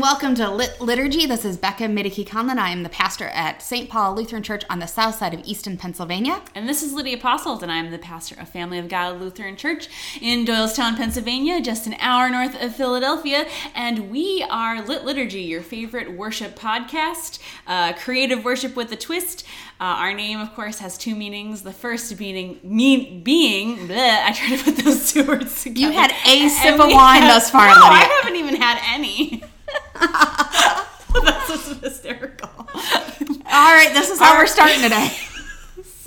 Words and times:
and 0.00 0.06
welcome 0.06 0.34
to 0.34 0.48
Lit 0.50 0.80
Liturgy. 0.80 1.26
This 1.26 1.44
is 1.44 1.58
Becca 1.58 1.84
Midiki 1.84 2.26
Conlon. 2.26 2.56
I 2.56 2.70
am 2.70 2.84
the 2.84 2.88
pastor 2.88 3.26
at 3.26 3.60
St. 3.60 3.90
Paul 3.90 4.14
Lutheran 4.14 4.42
Church 4.42 4.64
on 4.70 4.78
the 4.78 4.86
south 4.86 5.16
side 5.16 5.34
of 5.34 5.40
Easton, 5.44 5.76
Pennsylvania. 5.76 6.40
And 6.54 6.66
this 6.66 6.82
is 6.82 6.94
Lydia 6.94 7.18
Apostles, 7.18 7.62
and 7.62 7.70
I'm 7.70 7.90
the 7.90 7.98
pastor 7.98 8.34
of 8.40 8.48
Family 8.48 8.78
of 8.78 8.88
God 8.88 9.20
Lutheran 9.20 9.56
Church 9.56 9.88
in 10.22 10.46
Doylestown, 10.46 10.96
Pennsylvania, 10.96 11.60
just 11.60 11.86
an 11.86 11.96
hour 12.00 12.30
north 12.30 12.58
of 12.62 12.74
Philadelphia. 12.74 13.46
And 13.74 14.10
we 14.10 14.42
are 14.48 14.80
Lit 14.80 15.04
Liturgy, 15.04 15.42
your 15.42 15.60
favorite 15.60 16.16
worship 16.16 16.58
podcast, 16.58 17.38
uh, 17.66 17.92
creative 17.92 18.42
worship 18.42 18.76
with 18.76 18.90
a 18.92 18.96
twist. 18.96 19.44
Uh, 19.80 19.84
our 19.84 20.14
name, 20.14 20.40
of 20.40 20.54
course, 20.54 20.78
has 20.78 20.96
two 20.96 21.14
meanings. 21.14 21.60
The 21.60 21.74
first 21.74 22.18
meaning 22.18 22.58
mean, 22.62 23.22
being, 23.22 23.76
bleh, 23.88 24.24
I 24.24 24.32
tried 24.32 24.56
to 24.56 24.64
put 24.64 24.76
those 24.82 25.12
two 25.12 25.26
words 25.26 25.62
together. 25.62 25.92
You 25.92 25.98
had 25.98 26.12
a 26.26 26.48
sip 26.48 26.80
of 26.80 26.90
wine 26.90 27.20
have- 27.20 27.34
thus 27.34 27.50
far, 27.50 27.66
No, 27.68 27.74
Lydia. 27.74 27.88
I 27.90 28.20
haven't 28.22 28.36
even 28.36 28.56
had 28.56 28.80
any. 28.94 29.44
That's 29.94 31.48
just 31.48 31.82
hysterical. 31.82 32.50
All 32.58 33.74
right, 33.74 33.90
this 33.92 34.10
is 34.10 34.18
how 34.18 34.38
we're 34.38 34.46
starting 34.46 34.82
today. 34.82 35.10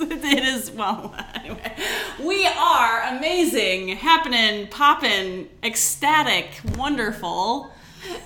it 0.00 0.44
is 0.44 0.70
well 0.72 1.14
anyway 1.34 1.72
we 2.22 2.46
are 2.46 3.02
amazing 3.16 3.88
happening 3.88 4.66
popping 4.66 5.48
ecstatic 5.62 6.60
wonderful 6.76 7.72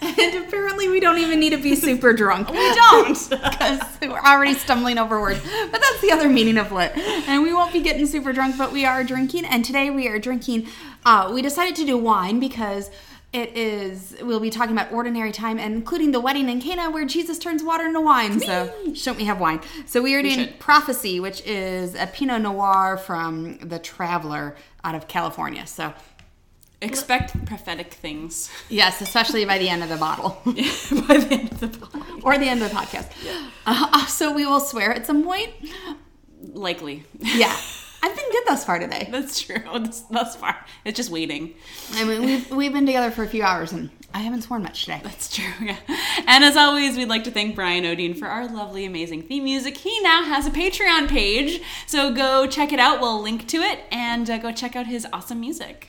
and 0.00 0.44
apparently, 0.44 0.88
we 0.88 1.00
don't 1.00 1.18
even 1.18 1.38
need 1.40 1.50
to 1.50 1.58
be 1.58 1.74
super 1.76 2.12
drunk. 2.12 2.50
we 2.52 2.74
don't 2.74 3.30
because 3.30 3.80
we're 4.02 4.18
already 4.18 4.54
stumbling 4.54 4.98
over 4.98 5.20
words. 5.20 5.40
But 5.42 5.80
that's 5.80 6.00
the 6.00 6.10
other 6.10 6.28
meaning 6.28 6.58
of 6.58 6.72
lit. 6.72 6.96
And 6.96 7.42
we 7.42 7.52
won't 7.52 7.72
be 7.72 7.80
getting 7.80 8.06
super 8.06 8.32
drunk, 8.32 8.56
but 8.58 8.72
we 8.72 8.84
are 8.84 9.04
drinking. 9.04 9.44
And 9.44 9.64
today 9.64 9.90
we 9.90 10.08
are 10.08 10.18
drinking. 10.18 10.68
Uh, 11.04 11.30
we 11.32 11.42
decided 11.42 11.76
to 11.76 11.86
do 11.86 11.96
wine 11.96 12.40
because 12.40 12.90
it 13.32 13.56
is. 13.56 14.16
We'll 14.22 14.40
be 14.40 14.50
talking 14.50 14.72
about 14.72 14.90
ordinary 14.90 15.32
time, 15.32 15.58
including 15.58 16.12
the 16.12 16.20
wedding 16.20 16.48
in 16.48 16.60
Cana, 16.60 16.90
where 16.90 17.04
Jesus 17.04 17.38
turns 17.38 17.62
water 17.62 17.84
into 17.84 18.00
wine. 18.00 18.40
So 18.40 18.72
shouldn't 18.94 19.18
we 19.18 19.24
have 19.24 19.38
wine? 19.38 19.60
So 19.86 20.00
we 20.00 20.14
are 20.14 20.22
doing 20.22 20.38
should. 20.38 20.58
Prophecy, 20.58 21.20
which 21.20 21.42
is 21.44 21.94
a 21.94 22.06
Pinot 22.06 22.40
Noir 22.42 22.96
from 22.96 23.58
the 23.58 23.78
Traveler 23.78 24.56
out 24.82 24.94
of 24.94 25.08
California. 25.08 25.66
So 25.66 25.92
expect 26.80 27.44
prophetic 27.44 27.92
things 27.92 28.50
yes, 28.68 29.00
especially 29.00 29.44
by 29.44 29.58
the 29.58 29.68
end 29.68 29.82
of 29.82 29.88
the 29.88 29.96
bottle. 29.96 30.40
by 30.44 31.18
the 31.18 31.28
end 31.32 31.52
of 31.52 31.60
the 31.60 31.78
bottle 31.78 32.02
or 32.22 32.38
the 32.38 32.48
end 32.48 32.62
of 32.62 32.70
the 32.70 32.76
podcast. 32.76 33.10
Uh, 33.66 34.06
so 34.06 34.32
we 34.32 34.46
will 34.46 34.60
swear 34.60 34.92
at 34.92 35.04
some 35.04 35.22
point. 35.22 35.50
likely 36.54 37.04
Yeah. 37.18 37.54
I've 38.02 38.16
been 38.16 38.30
good 38.30 38.44
thus 38.46 38.64
far 38.64 38.78
today. 38.78 39.08
that's 39.10 39.40
true 39.40 39.62
that's, 39.72 40.00
that's 40.02 40.36
far 40.36 40.64
it's 40.84 40.96
just 40.96 41.10
waiting 41.10 41.54
I 41.92 42.04
mean, 42.04 42.22
we've, 42.22 42.50
we've 42.50 42.72
been 42.72 42.86
together 42.86 43.10
for 43.10 43.22
a 43.22 43.28
few 43.28 43.42
hours 43.42 43.72
and 43.72 43.90
I 44.14 44.20
haven't 44.20 44.42
sworn 44.42 44.62
much 44.62 44.84
today. 44.84 45.00
That's 45.04 45.34
true, 45.34 45.52
yeah. 45.60 45.76
And 46.26 46.42
as 46.42 46.56
always, 46.56 46.96
we'd 46.96 47.08
like 47.08 47.24
to 47.24 47.30
thank 47.30 47.54
Bryan 47.54 47.84
Odeen 47.84 48.18
for 48.18 48.26
our 48.26 48.48
lovely, 48.48 48.84
amazing 48.86 49.22
theme 49.22 49.44
music. 49.44 49.76
He 49.76 50.00
now 50.00 50.24
has 50.24 50.46
a 50.46 50.50
Patreon 50.50 51.08
page, 51.08 51.60
so 51.86 52.12
go 52.12 52.46
check 52.46 52.72
it 52.72 52.80
out. 52.80 53.00
We'll 53.00 53.20
link 53.20 53.46
to 53.48 53.58
it 53.58 53.80
and 53.92 54.28
uh, 54.28 54.38
go 54.38 54.50
check 54.50 54.76
out 54.76 54.86
his 54.86 55.06
awesome 55.12 55.40
music. 55.40 55.88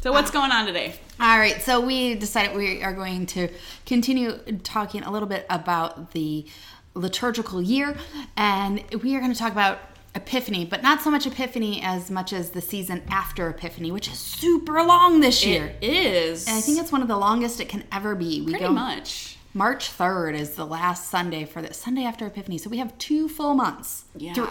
So, 0.00 0.10
what's 0.12 0.30
going 0.30 0.50
on 0.50 0.66
today? 0.66 0.94
All 1.20 1.38
right, 1.38 1.60
so 1.62 1.78
we 1.78 2.14
decided 2.14 2.56
we 2.56 2.82
are 2.82 2.94
going 2.94 3.26
to 3.26 3.48
continue 3.86 4.32
talking 4.64 5.02
a 5.02 5.12
little 5.12 5.28
bit 5.28 5.46
about 5.48 6.12
the 6.12 6.46
liturgical 6.94 7.62
year, 7.62 7.96
and 8.36 8.82
we 9.02 9.14
are 9.14 9.20
going 9.20 9.32
to 9.32 9.38
talk 9.38 9.52
about 9.52 9.78
Epiphany, 10.14 10.64
but 10.66 10.82
not 10.82 11.00
so 11.00 11.10
much 11.10 11.26
Epiphany 11.26 11.80
as 11.82 12.10
much 12.10 12.32
as 12.34 12.50
the 12.50 12.60
season 12.60 13.02
after 13.08 13.48
Epiphany, 13.48 13.90
which 13.90 14.08
is 14.08 14.18
super 14.18 14.82
long 14.82 15.20
this 15.20 15.44
year. 15.44 15.74
It 15.80 15.90
is. 15.92 16.46
and 16.46 16.56
I 16.56 16.60
think 16.60 16.78
it's 16.78 16.92
one 16.92 17.00
of 17.02 17.08
the 17.08 17.16
longest 17.16 17.60
it 17.60 17.68
can 17.70 17.84
ever 17.90 18.14
be. 18.14 18.42
We 18.42 18.52
pretty 18.52 18.66
go 18.66 18.72
much. 18.72 19.38
March 19.54 19.90
3rd 19.96 20.34
is 20.38 20.50
the 20.50 20.66
last 20.66 21.08
Sunday 21.10 21.44
for 21.46 21.62
the 21.62 21.72
Sunday 21.72 22.04
after 22.04 22.26
Epiphany, 22.26 22.58
so 22.58 22.68
we 22.68 22.76
have 22.78 22.96
two 22.98 23.28
full 23.28 23.54
months. 23.54 24.04
Yeah. 24.16 24.34
Through- 24.34 24.48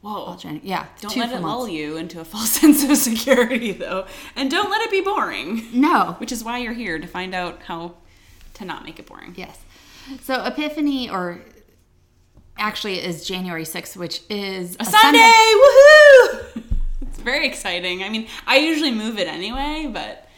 Whoa. 0.00 0.36
Yeah, 0.62 0.84
Don't 1.00 1.16
let 1.16 1.30
it 1.30 1.40
months. 1.40 1.44
lull 1.46 1.66
you 1.68 1.96
into 1.96 2.20
a 2.20 2.26
false 2.26 2.50
sense 2.60 2.84
of 2.84 2.94
security, 2.98 3.72
though. 3.72 4.06
And 4.36 4.50
don't 4.50 4.68
let 4.70 4.82
it 4.82 4.90
be 4.90 5.00
boring, 5.00 5.66
No, 5.72 6.16
which 6.18 6.30
is 6.30 6.44
why 6.44 6.58
you're 6.58 6.74
here 6.74 6.98
to 6.98 7.06
find 7.06 7.34
out 7.34 7.62
how 7.62 7.94
to 8.54 8.64
not 8.66 8.84
make 8.84 8.98
it 8.98 9.06
boring. 9.06 9.32
Yes. 9.34 9.58
So 10.22 10.44
Epiphany, 10.44 11.08
or 11.08 11.40
actually, 12.58 12.98
it 12.98 13.04
is 13.04 13.26
January 13.26 13.64
6th, 13.64 13.96
which 13.96 14.22
is 14.28 14.76
A 14.80 14.84
Sunday! 14.84 15.18
Woohoo! 15.20 16.62
it's 17.02 17.18
very 17.20 17.46
exciting. 17.46 18.02
I 18.02 18.08
mean, 18.08 18.26
I 18.46 18.58
usually 18.58 18.90
move 18.92 19.18
it 19.18 19.28
anyway, 19.28 19.88
but 19.92 20.28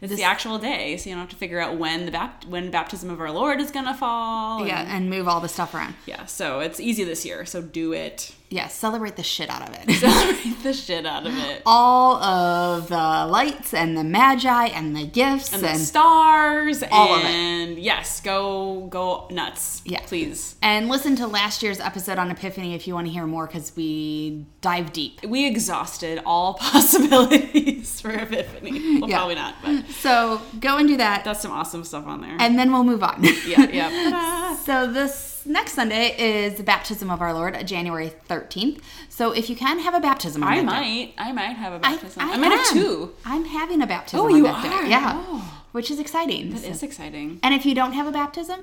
it's 0.00 0.14
the 0.14 0.22
actual 0.24 0.58
day, 0.58 0.96
so 0.98 1.08
you 1.08 1.16
don't 1.16 1.22
have 1.22 1.30
to 1.30 1.36
figure 1.36 1.58
out 1.58 1.76
when 1.78 2.06
the 2.06 2.12
bapt- 2.12 2.46
when 2.46 2.70
baptism 2.70 3.10
of 3.10 3.20
our 3.20 3.30
Lord 3.30 3.60
is 3.60 3.70
gonna 3.70 3.94
fall. 3.94 4.58
and- 4.60 4.68
Yeah, 4.68 4.84
and 4.96 5.10
move 5.10 5.26
all 5.26 5.40
the 5.40 5.48
stuff 5.48 5.74
around. 5.74 5.94
yeah. 6.06 6.26
So 6.26 6.60
it's 6.60 6.78
easy 6.78 7.02
this 7.02 7.24
year. 7.24 7.44
So 7.46 7.60
do 7.62 7.92
it. 7.92 8.34
Yeah, 8.48 8.68
celebrate 8.68 9.16
the 9.16 9.24
shit 9.24 9.50
out 9.50 9.68
of 9.68 9.74
it. 9.74 9.92
Celebrate 9.98 10.62
the 10.62 10.72
shit 10.72 11.04
out 11.04 11.26
of 11.26 11.36
it. 11.36 11.62
all 11.66 12.16
of 12.22 12.88
the 12.88 12.94
lights 12.96 13.74
and 13.74 13.96
the 13.96 14.04
magi 14.04 14.66
and 14.66 14.94
the 14.96 15.04
gifts 15.04 15.52
And 15.52 15.64
and 15.64 15.74
the 15.80 15.84
stars 15.84 16.84
All 16.92 17.14
of 17.16 17.22
it. 17.22 17.26
and 17.26 17.76
yes, 17.78 18.20
go 18.20 18.86
go 18.88 19.26
nuts. 19.32 19.82
Yeah. 19.84 20.00
please. 20.06 20.54
and 20.62 20.88
listen 20.88 21.16
to 21.16 21.26
last 21.26 21.62
year's 21.62 21.80
episode 21.80 22.18
on 22.18 22.30
Epiphany 22.30 22.74
if 22.74 22.86
you 22.86 22.94
want 22.94 23.08
to 23.08 23.12
hear 23.12 23.26
more 23.26 23.46
because 23.48 23.72
we 23.76 24.46
dive 24.60 24.92
deep. 24.92 25.24
We 25.26 25.46
exhausted 25.46 26.22
all 26.24 26.54
possibilities 26.60 28.00
for 28.00 28.10
Epiphany. 28.12 29.00
Well, 29.00 29.10
Yeah. 29.10 29.16
probably 29.16 29.34
not, 29.34 29.54
but 29.62 29.88
So 29.90 30.40
go 30.60 30.76
and 30.76 30.86
do 30.86 30.96
that, 30.98 31.24
that's 31.24 31.40
some 31.40 31.50
awesome 31.52 31.82
stuff 31.84 32.06
on 32.06 32.20
there. 32.20 32.36
and 32.38 32.56
then 32.58 32.72
we'll 32.72 32.84
move 32.84 33.02
on. 33.02 33.24
yeah, 33.46 33.68
yeah. 33.70 34.56
So 34.66 34.86
this 34.90 35.35
next 35.46 35.72
Sunday 35.72 36.14
is 36.18 36.54
the 36.56 36.62
baptism 36.62 37.10
of 37.10 37.20
our 37.20 37.32
Lord, 37.32 37.66
January 37.66 38.12
13th. 38.28 38.80
So 39.08 39.32
if 39.32 39.48
you 39.50 39.56
can 39.56 39.78
have 39.80 39.94
a 39.94 40.00
baptism 40.00 40.42
on 40.42 40.52
I 40.52 40.56
that 40.56 40.62
day- 40.62 40.66
might. 40.66 41.14
I 41.18 41.32
might 41.32 41.56
have 41.56 41.72
a 41.72 41.78
baptism. 41.78 42.22
I, 42.22 42.32
I 42.32 42.36
might 42.36 42.50
have 42.52 42.66
am. 42.68 42.72
two. 42.72 43.14
I'm 43.24 43.44
having 43.44 43.82
a 43.82 43.86
baptism. 43.86 44.20
Oh, 44.20 44.26
on 44.26 44.36
you 44.36 44.42
that 44.44 44.62
day. 44.62 44.68
are? 44.68 44.84
Yeah, 44.86 45.24
Oh. 45.28 45.62
which 45.72 45.90
is 45.90 45.98
exciting. 45.98 46.50
That 46.50 46.64
is 46.64 46.82
exciting. 46.82 47.40
And 47.42 47.54
if 47.54 47.64
you 47.66 47.74
don't 47.74 47.92
have 47.92 48.06
a 48.06 48.12
baptism, 48.12 48.60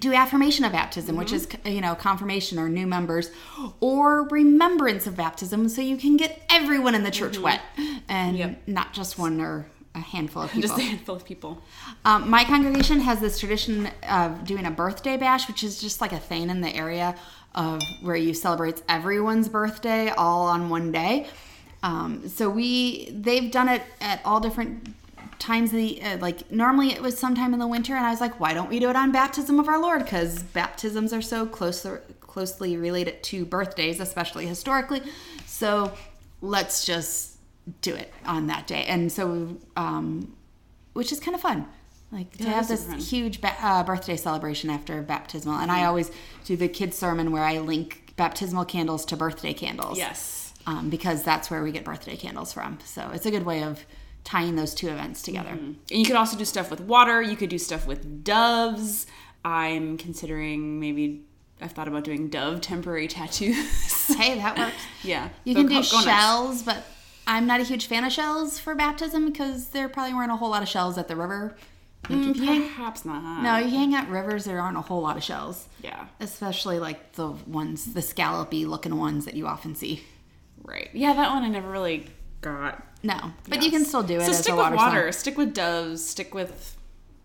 do 0.00 0.12
affirmation 0.12 0.64
of 0.64 0.72
baptism, 0.72 1.16
which 1.16 1.32
is 1.32 1.46
Mm-hmm. 1.46 1.68
you 1.68 1.80
know 1.80 1.94
confirmation 1.94 2.58
or 2.58 2.68
new 2.68 2.86
members, 2.86 3.30
or 3.80 4.24
remembrance 4.28 5.06
of 5.06 5.16
baptism, 5.16 5.68
so 5.68 5.80
you 5.82 5.96
can 5.96 6.16
get 6.16 6.42
everyone 6.50 6.94
in 6.96 7.04
the 7.04 7.10
church 7.12 7.38
wet, 7.38 7.60
and 8.08 8.36
Mm-hmm. 8.36 8.36
Yep. 8.36 8.62
not 8.68 8.92
just 8.92 9.18
one 9.18 9.40
or 9.40 9.66
a 9.94 10.00
handful 10.00 10.42
of 10.42 10.50
people. 10.50 10.62
Just 10.68 10.78
a 10.78 10.82
handful 10.82 11.16
of 11.16 11.24
people. 11.24 11.62
Um, 12.04 12.28
my 12.28 12.44
congregation 12.44 13.00
has 13.00 13.20
this 13.20 13.38
tradition 13.38 13.88
of 14.08 14.44
doing 14.44 14.66
a 14.66 14.70
birthday 14.70 15.16
bash, 15.16 15.48
which 15.48 15.62
is 15.62 15.80
just 15.80 16.00
like 16.00 16.12
a 16.12 16.18
thing 16.18 16.50
in 16.50 16.60
the 16.60 16.74
area 16.74 17.16
of 17.54 17.80
where 18.02 18.16
you 18.16 18.34
celebrate 18.34 18.82
everyone's 18.88 19.48
birthday 19.48 20.08
all 20.10 20.46
on 20.46 20.68
one 20.68 20.90
day. 20.90 21.28
Um, 21.82 22.28
so 22.28 22.48
we 22.48 23.10
they've 23.10 23.50
done 23.50 23.68
it 23.68 23.82
at 24.00 24.20
all 24.24 24.40
different 24.40 24.94
times 25.38 25.70
of 25.70 25.76
the 25.76 26.02
uh, 26.02 26.16
like 26.18 26.50
normally 26.50 26.92
it 26.92 27.02
was 27.02 27.18
sometime 27.18 27.52
in 27.52 27.60
the 27.60 27.66
winter 27.66 27.94
and 27.94 28.06
i 28.06 28.10
was 28.10 28.20
like 28.20 28.38
why 28.40 28.54
don't 28.54 28.70
we 28.70 28.78
do 28.78 28.88
it 28.88 28.96
on 28.96 29.12
baptism 29.12 29.60
of 29.60 29.68
our 29.68 29.78
lord 29.78 30.02
because 30.02 30.42
baptisms 30.42 31.12
are 31.12 31.20
so 31.20 31.44
close 31.44 31.86
closely 32.20 32.76
related 32.76 33.22
to 33.22 33.44
birthdays 33.44 34.00
especially 34.00 34.46
historically 34.46 35.02
so 35.44 35.92
let's 36.40 36.86
just 36.86 37.33
do 37.80 37.94
it 37.94 38.12
on 38.26 38.46
that 38.48 38.66
day 38.66 38.84
and 38.86 39.10
so 39.10 39.56
um, 39.76 40.34
which 40.92 41.10
is 41.12 41.20
kind 41.20 41.34
of 41.34 41.40
fun 41.40 41.66
like 42.12 42.36
to 42.36 42.44
have 42.44 42.68
this 42.68 42.86
fun. 42.86 42.98
huge 42.98 43.40
ba- 43.40 43.56
uh, 43.60 43.82
birthday 43.82 44.16
celebration 44.16 44.68
after 44.70 45.00
baptismal 45.02 45.58
and 45.58 45.72
i 45.72 45.84
always 45.84 46.10
do 46.44 46.56
the 46.56 46.68
kids 46.68 46.96
sermon 46.96 47.32
where 47.32 47.42
i 47.42 47.58
link 47.58 48.12
baptismal 48.16 48.64
candles 48.64 49.04
to 49.06 49.16
birthday 49.16 49.52
candles 49.54 49.96
Yes. 49.98 50.52
um, 50.66 50.90
because 50.90 51.22
that's 51.22 51.50
where 51.50 51.62
we 51.62 51.72
get 51.72 51.84
birthday 51.84 52.16
candles 52.16 52.52
from 52.52 52.78
so 52.84 53.10
it's 53.14 53.26
a 53.26 53.30
good 53.30 53.44
way 53.44 53.62
of 53.64 53.84
tying 54.24 54.56
those 54.56 54.74
two 54.74 54.88
events 54.88 55.20
together 55.22 55.50
And 55.50 55.76
you 55.90 56.04
could 56.06 56.16
also 56.16 56.38
do 56.38 56.46
stuff 56.46 56.70
with 56.70 56.80
water. 56.80 57.20
You 57.20 57.36
could 57.36 57.50
do 57.50 57.58
stuff 57.58 57.86
with 57.86 58.24
doves. 58.24 59.06
I'm 59.44 59.98
considering 59.98 60.80
maybe 60.80 61.24
I've 61.60 61.72
thought 61.72 61.88
about 61.88 62.04
doing 62.04 62.30
dove 62.30 62.62
temporary 62.62 63.06
tattoos. 63.06 64.14
hey 64.16 64.36
that 64.38 64.56
works 64.56 64.76
yeah. 65.02 65.28
you 65.44 65.52
So 65.52 65.60
can 65.60 65.68
do 65.68 65.74
go- 65.74 65.82
go 65.82 65.96
nuts. 65.96 66.04
shells 66.04 66.62
but 66.62 66.84
i'm 67.26 67.46
not 67.46 67.60
a 67.60 67.64
huge 67.64 67.86
fan 67.86 68.04
of 68.04 68.12
shells 68.12 68.58
for 68.58 68.74
baptism 68.74 69.26
because 69.26 69.68
there 69.68 69.88
probably 69.88 70.14
weren't 70.14 70.30
a 70.32 70.36
whole 70.36 70.50
lot 70.50 70.62
of 70.62 70.68
shells 70.68 70.96
at 70.98 71.08
the 71.08 71.16
river 71.16 71.56
Like, 72.08 72.18
if 72.18 72.26
mm, 72.26 72.36
you 72.36 72.44
hang- 72.44 72.62
Perhaps 72.68 73.04
not. 73.04 73.42
no 73.42 73.56
you 73.56 73.70
hang 73.70 73.94
out 73.94 74.08
rivers 74.08 74.44
there 74.44 74.60
aren't 74.60 74.76
a 74.76 74.82
whole 74.82 75.00
lot 75.02 75.16
of 75.16 75.22
shells 75.22 75.68
Yeah. 75.82 76.06
especially 76.20 76.78
like 76.78 77.12
the 77.12 77.28
ones 77.46 77.92
the 77.94 78.00
scallopy 78.02 78.66
looking 78.66 78.96
ones 78.96 79.24
that 79.24 79.34
you 79.34 79.46
often 79.46 79.74
see 79.74 80.02
Right. 80.66 80.88
Yeah, 80.94 81.12
that 81.12 81.30
one 81.30 81.42
I 81.42 81.48
never 81.48 81.70
really 81.70 82.06
got. 82.40 82.82
no 83.02 83.32
but 83.48 83.62
you 83.62 83.70
can 83.70 83.84
still 83.84 84.02
do 84.02 84.16
it 84.18 84.24
So 84.24 84.30
as 84.30 84.38
stick 84.38 84.52
a 84.54 84.56
with 84.56 84.64
water, 84.64 84.76
water. 84.76 85.12
Stick 85.12 85.36
with 85.36 85.52
doves. 85.52 86.02
Stick 86.08 86.32
with 86.34 86.76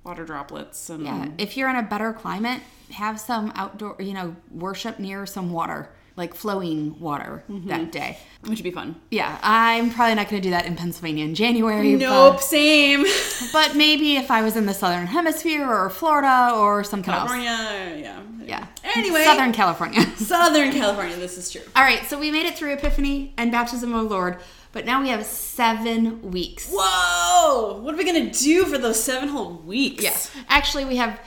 water 0.03 0.25
droplets. 0.25 0.89
And 0.89 1.05
Yeah, 1.05 1.27
if 1.37 1.55
you're 1.55 1.69
in 1.69 1.77
a 1.77 1.83
better 1.83 2.11
climate, 2.11 2.61
have 2.91 3.17
some 3.19 3.53
outdoor, 3.55 3.95
you 3.99 4.13
know, 4.13 4.35
worship 4.51 4.99
near 4.99 5.25
some 5.25 5.51
water. 5.53 5.89
Like 6.19 6.35
flowing 6.35 6.99
water 6.99 7.43
mm-hmm. 7.49 7.67
that 7.69 7.91
day. 7.91 8.19
Which 8.41 8.59
would 8.59 8.63
be 8.63 8.71
fun. 8.71 8.95
Yeah, 9.09 9.39
I'm 9.41 9.89
probably 9.89 10.15
not 10.15 10.29
going 10.29 10.41
to 10.41 10.47
do 10.47 10.51
that 10.51 10.65
in 10.65 10.75
Pennsylvania 10.75 11.25
in 11.25 11.35
January. 11.35 11.95
Nope, 11.95 12.39
same. 12.39 13.01
But, 13.03 13.49
but 13.53 13.75
maybe 13.75 14.15
if 14.15 14.29
I 14.29 14.43
was 14.43 14.55
in 14.55 14.67
the 14.67 14.73
southern 14.73 15.07
hemisphere 15.07 15.67
or 15.67 15.89
Florida 15.89 16.51
or 16.55 16.83
some 16.83 16.99
something 17.03 17.13
else. 17.13 17.31
California, 17.31 17.97
yeah. 18.01 18.21
Yeah. 18.45 18.67
Anyway. 18.95 19.23
Southern 19.23 19.51
California. 19.51 20.01
Southern 20.17 20.71
California, 20.71 21.15
this 21.17 21.37
is 21.37 21.51
true. 21.51 21.61
All 21.75 21.83
right, 21.83 22.05
so 22.05 22.19
we 22.19 22.31
made 22.31 22.45
it 22.45 22.57
through 22.57 22.73
Epiphany 22.73 23.33
and 23.37 23.51
Baptism 23.51 23.93
of 23.93 24.03
the 24.03 24.09
Lord, 24.09 24.37
but 24.71 24.85
now 24.85 25.01
we 25.01 25.09
have 25.09 25.25
seven 25.25 26.31
weeks. 26.31 26.69
Whoa! 26.71 27.79
What 27.81 27.93
are 27.93 27.97
we 27.97 28.05
gonna 28.05 28.31
do 28.31 28.65
for 28.65 28.77
those 28.77 29.01
seven 29.01 29.29
whole 29.29 29.55
weeks? 29.57 30.03
Yes. 30.03 30.31
Actually, 30.47 30.85
we 30.85 30.97
have. 30.97 31.19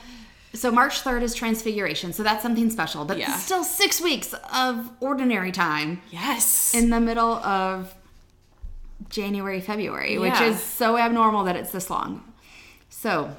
So 0.53 0.71
March 0.71 1.01
3rd 1.03 1.23
is 1.23 1.33
Transfiguration, 1.33 2.13
so 2.13 2.21
that's 2.21 2.43
something 2.43 2.69
special. 2.69 3.05
But 3.05 3.17
Yeah. 3.17 3.35
still 3.37 3.63
six 3.63 3.99
weeks 3.99 4.33
of 4.53 4.89
ordinary 4.99 5.51
time 5.51 6.01
Yes. 6.11 6.73
in 6.75 6.89
the 6.91 6.99
middle 6.99 7.33
of 7.37 7.93
January, 9.09 9.61
February, 9.61 10.17
which 10.19 10.39
is 10.41 10.61
so 10.61 10.97
abnormal 10.97 11.43
that 11.45 11.55
it's 11.55 11.71
this 11.71 11.89
long. 11.89 12.23
So, 12.89 13.35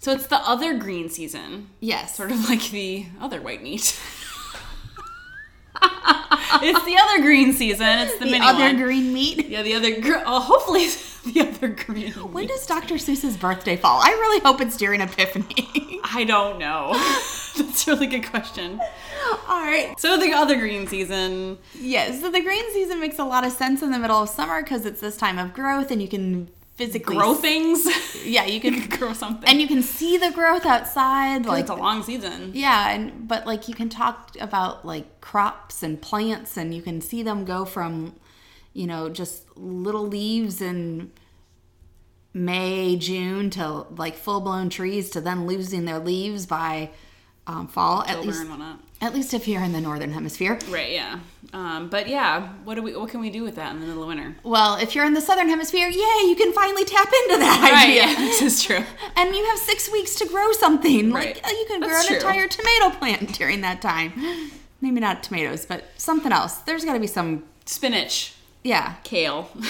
so 0.00 0.12
it's 0.12 0.26
the 0.28 0.38
other 0.38 0.74
green 0.74 1.08
season. 1.08 1.68
yes. 1.80 2.16
Sort 2.16 2.30
of 2.30 2.48
like 2.48 2.70
the 2.70 3.06
other 3.20 3.40
white 3.40 3.62
meat. 3.62 3.98
it's 5.82 6.84
the 6.84 6.96
other 6.96 7.22
green 7.22 7.52
season. 7.52 7.86
It's 7.86 8.14
the, 8.18 8.24
the 8.24 8.30
mini 8.30 8.46
other 8.46 8.64
one. 8.64 8.76
green 8.76 9.12
meat. 9.12 9.48
yeah, 9.48 9.62
the 9.62 9.74
other. 9.74 10.00
Gr- 10.00 10.22
oh, 10.26 10.40
hopefully 10.40 10.82
it's 10.82 11.20
the 11.22 11.40
other 11.40 11.68
green. 11.68 12.06
Meat. 12.06 12.16
When 12.16 12.46
does 12.46 12.66
Dr. 12.66 12.94
Seuss's 12.94 13.36
birthday 13.36 13.76
fall? 13.76 14.00
I 14.02 14.10
really 14.10 14.40
hope 14.40 14.60
it's 14.60 14.76
during 14.76 15.00
Epiphany. 15.00 16.00
I 16.04 16.24
don't 16.24 16.58
know. 16.58 16.92
That's 17.56 17.86
a 17.86 17.92
really 17.92 18.06
good 18.06 18.28
question. 18.28 18.80
All 19.48 19.62
right. 19.62 19.94
So 19.98 20.18
the 20.18 20.32
other 20.32 20.56
green 20.56 20.86
season. 20.86 21.58
Yes, 21.78 22.20
so 22.20 22.30
the 22.30 22.40
green 22.40 22.70
season 22.72 23.00
makes 23.00 23.18
a 23.18 23.24
lot 23.24 23.44
of 23.46 23.52
sense 23.52 23.82
in 23.82 23.90
the 23.90 23.98
middle 23.98 24.22
of 24.22 24.28
summer 24.28 24.62
because 24.62 24.84
it's 24.84 25.00
this 25.00 25.16
time 25.16 25.38
of 25.38 25.54
growth 25.54 25.90
and 25.90 26.02
you 26.02 26.08
can 26.08 26.48
physically 26.76 27.16
Grow 27.16 27.34
things. 27.34 27.86
Yeah, 28.24 28.46
you 28.46 28.60
can 28.60 28.88
grow 28.98 29.12
something. 29.12 29.48
and 29.48 29.60
you 29.60 29.68
can 29.68 29.82
see 29.82 30.16
the 30.16 30.30
growth 30.30 30.66
outside 30.66 31.46
like 31.46 31.62
it's 31.62 31.70
a 31.70 31.74
long 31.74 32.02
season. 32.02 32.52
yeah, 32.54 32.90
and 32.90 33.28
but 33.28 33.46
like 33.46 33.68
you 33.68 33.74
can 33.74 33.88
talk 33.88 34.30
about 34.40 34.84
like 34.84 35.20
crops 35.20 35.82
and 35.82 36.00
plants 36.00 36.56
and 36.56 36.74
you 36.74 36.82
can 36.82 37.00
see 37.00 37.22
them 37.22 37.44
go 37.44 37.64
from 37.64 38.14
you 38.72 38.86
know 38.86 39.08
just 39.08 39.56
little 39.56 40.06
leaves 40.06 40.60
in 40.60 41.12
May, 42.32 42.96
June 42.96 43.50
to 43.50 43.86
like 43.96 44.16
full-blown 44.16 44.68
trees 44.68 45.10
to 45.10 45.20
then 45.20 45.46
losing 45.46 45.84
their 45.84 46.00
leaves 46.00 46.46
by 46.46 46.90
um, 47.46 47.68
fall 47.68 48.02
at 48.08 48.20
least. 48.22 48.44
At 49.04 49.14
least 49.14 49.34
if 49.34 49.46
you're 49.46 49.62
in 49.62 49.72
the 49.72 49.80
northern 49.80 50.12
hemisphere. 50.12 50.58
Right. 50.68 50.92
Yeah. 50.92 51.18
Um, 51.52 51.88
but 51.88 52.08
yeah, 52.08 52.48
what 52.64 52.74
do 52.74 52.82
we? 52.82 52.96
What 52.96 53.10
can 53.10 53.20
we 53.20 53.30
do 53.30 53.44
with 53.44 53.54
that 53.56 53.72
in 53.72 53.80
the 53.80 53.86
middle 53.86 54.02
of 54.02 54.08
winter? 54.08 54.34
Well, 54.42 54.76
if 54.76 54.94
you're 54.94 55.04
in 55.04 55.14
the 55.14 55.20
southern 55.20 55.48
hemisphere, 55.48 55.88
yay, 55.88 56.26
you 56.28 56.34
can 56.36 56.52
finally 56.52 56.84
tap 56.84 57.06
into 57.06 57.38
that 57.38 57.70
Right. 57.72 57.84
idea. 57.90 58.02
Yeah. 58.06 58.14
This 58.28 58.42
is 58.42 58.62
true. 58.62 58.82
And 59.16 59.36
you 59.36 59.44
have 59.44 59.58
six 59.58 59.90
weeks 59.92 60.16
to 60.16 60.26
grow 60.26 60.50
something. 60.52 61.12
Right. 61.12 61.40
Like 61.42 61.52
you 61.52 61.64
can 61.68 61.80
grow 61.80 61.94
an 62.00 62.06
true. 62.06 62.16
entire 62.16 62.48
tomato 62.48 62.90
plant 62.98 63.34
during 63.34 63.60
that 63.60 63.80
time. 63.82 64.12
Maybe 64.80 64.98
not 65.00 65.22
tomatoes, 65.22 65.64
but 65.64 65.84
something 65.96 66.32
else. 66.32 66.54
There's 66.56 66.84
got 66.84 66.94
to 66.94 67.00
be 67.00 67.06
some, 67.06 67.44
Spinach, 67.66 68.34
yeah, 68.64 68.94
kale. 69.04 69.50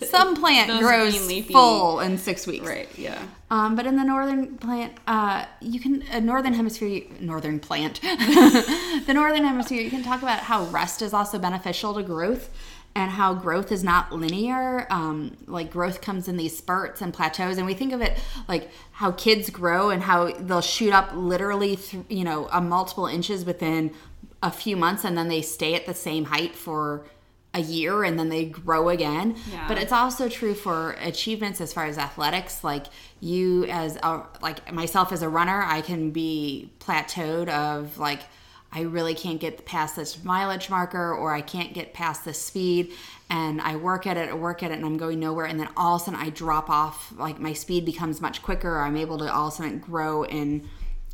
some 0.06 0.36
plant 0.36 0.80
grows 0.80 1.26
leafy- 1.26 1.52
full 1.52 2.00
in 2.00 2.18
six 2.18 2.46
weeks. 2.46 2.66
right. 2.66 2.88
Yeah. 2.98 3.20
Um, 3.50 3.76
but 3.76 3.86
in 3.86 3.96
the 3.96 4.04
northern 4.04 4.58
plant, 4.58 4.92
uh, 5.06 5.46
you 5.60 5.80
can 5.80 6.02
a 6.12 6.20
northern 6.20 6.52
hemisphere, 6.54 7.02
northern 7.20 7.58
plant, 7.60 8.00
the 8.02 9.12
northern 9.14 9.44
hemisphere, 9.44 9.80
you 9.80 9.90
can 9.90 10.02
talk 10.02 10.22
about 10.22 10.40
how 10.40 10.64
rest 10.66 11.00
is 11.02 11.14
also 11.14 11.38
beneficial 11.38 11.94
to 11.94 12.02
growth, 12.02 12.50
and 12.94 13.10
how 13.12 13.32
growth 13.32 13.70
is 13.72 13.82
not 13.82 14.12
linear. 14.12 14.86
Um, 14.90 15.36
like 15.46 15.70
growth 15.70 16.00
comes 16.00 16.28
in 16.28 16.36
these 16.36 16.56
spurts 16.56 17.00
and 17.00 17.12
plateaus, 17.14 17.56
and 17.56 17.66
we 17.66 17.74
think 17.74 17.92
of 17.92 18.00
it 18.02 18.18
like 18.48 18.70
how 18.92 19.12
kids 19.12 19.50
grow 19.50 19.90
and 19.90 20.02
how 20.02 20.32
they'll 20.32 20.60
shoot 20.60 20.92
up 20.92 21.10
literally, 21.14 21.76
th- 21.76 22.04
you 22.08 22.24
know, 22.24 22.48
a 22.52 22.60
multiple 22.60 23.06
inches 23.06 23.44
within 23.44 23.94
a 24.42 24.50
few 24.50 24.76
months, 24.76 25.04
and 25.04 25.16
then 25.16 25.28
they 25.28 25.42
stay 25.42 25.74
at 25.74 25.86
the 25.86 25.94
same 25.94 26.26
height 26.26 26.54
for 26.54 27.04
a 27.54 27.60
year 27.60 28.04
and 28.04 28.18
then 28.18 28.28
they 28.28 28.44
grow 28.44 28.88
again. 28.88 29.36
Yeah. 29.50 29.66
But 29.68 29.78
it's 29.78 29.92
also 29.92 30.28
true 30.28 30.54
for 30.54 30.92
achievements 31.00 31.60
as 31.60 31.72
far 31.72 31.86
as 31.86 31.98
athletics. 31.98 32.62
Like 32.62 32.86
you, 33.20 33.64
as 33.66 33.96
a, 33.96 34.22
like 34.42 34.72
myself 34.72 35.12
as 35.12 35.22
a 35.22 35.28
runner, 35.28 35.62
I 35.62 35.80
can 35.80 36.10
be 36.10 36.70
plateaued 36.80 37.48
of 37.48 37.98
like 37.98 38.22
I 38.70 38.82
really 38.82 39.14
can't 39.14 39.40
get 39.40 39.64
past 39.64 39.96
this 39.96 40.22
mileage 40.22 40.68
marker 40.68 41.14
or 41.14 41.32
I 41.32 41.40
can't 41.40 41.72
get 41.72 41.94
past 41.94 42.24
this 42.24 42.40
speed. 42.40 42.92
And 43.30 43.60
I 43.60 43.76
work 43.76 44.06
at 44.06 44.16
it, 44.16 44.28
I 44.28 44.34
work 44.34 44.62
at 44.62 44.70
it, 44.70 44.74
and 44.74 44.84
I'm 44.84 44.96
going 44.96 45.20
nowhere. 45.20 45.46
And 45.46 45.58
then 45.58 45.68
all 45.76 45.96
of 45.96 46.02
a 46.02 46.04
sudden 46.06 46.20
I 46.20 46.30
drop 46.30 46.68
off. 46.68 47.12
Like 47.16 47.40
my 47.40 47.54
speed 47.54 47.84
becomes 47.86 48.20
much 48.20 48.42
quicker. 48.42 48.78
I'm 48.80 48.96
able 48.96 49.18
to 49.18 49.32
all 49.32 49.48
of 49.48 49.54
a 49.54 49.56
sudden 49.56 49.78
grow 49.78 50.24
in 50.24 50.68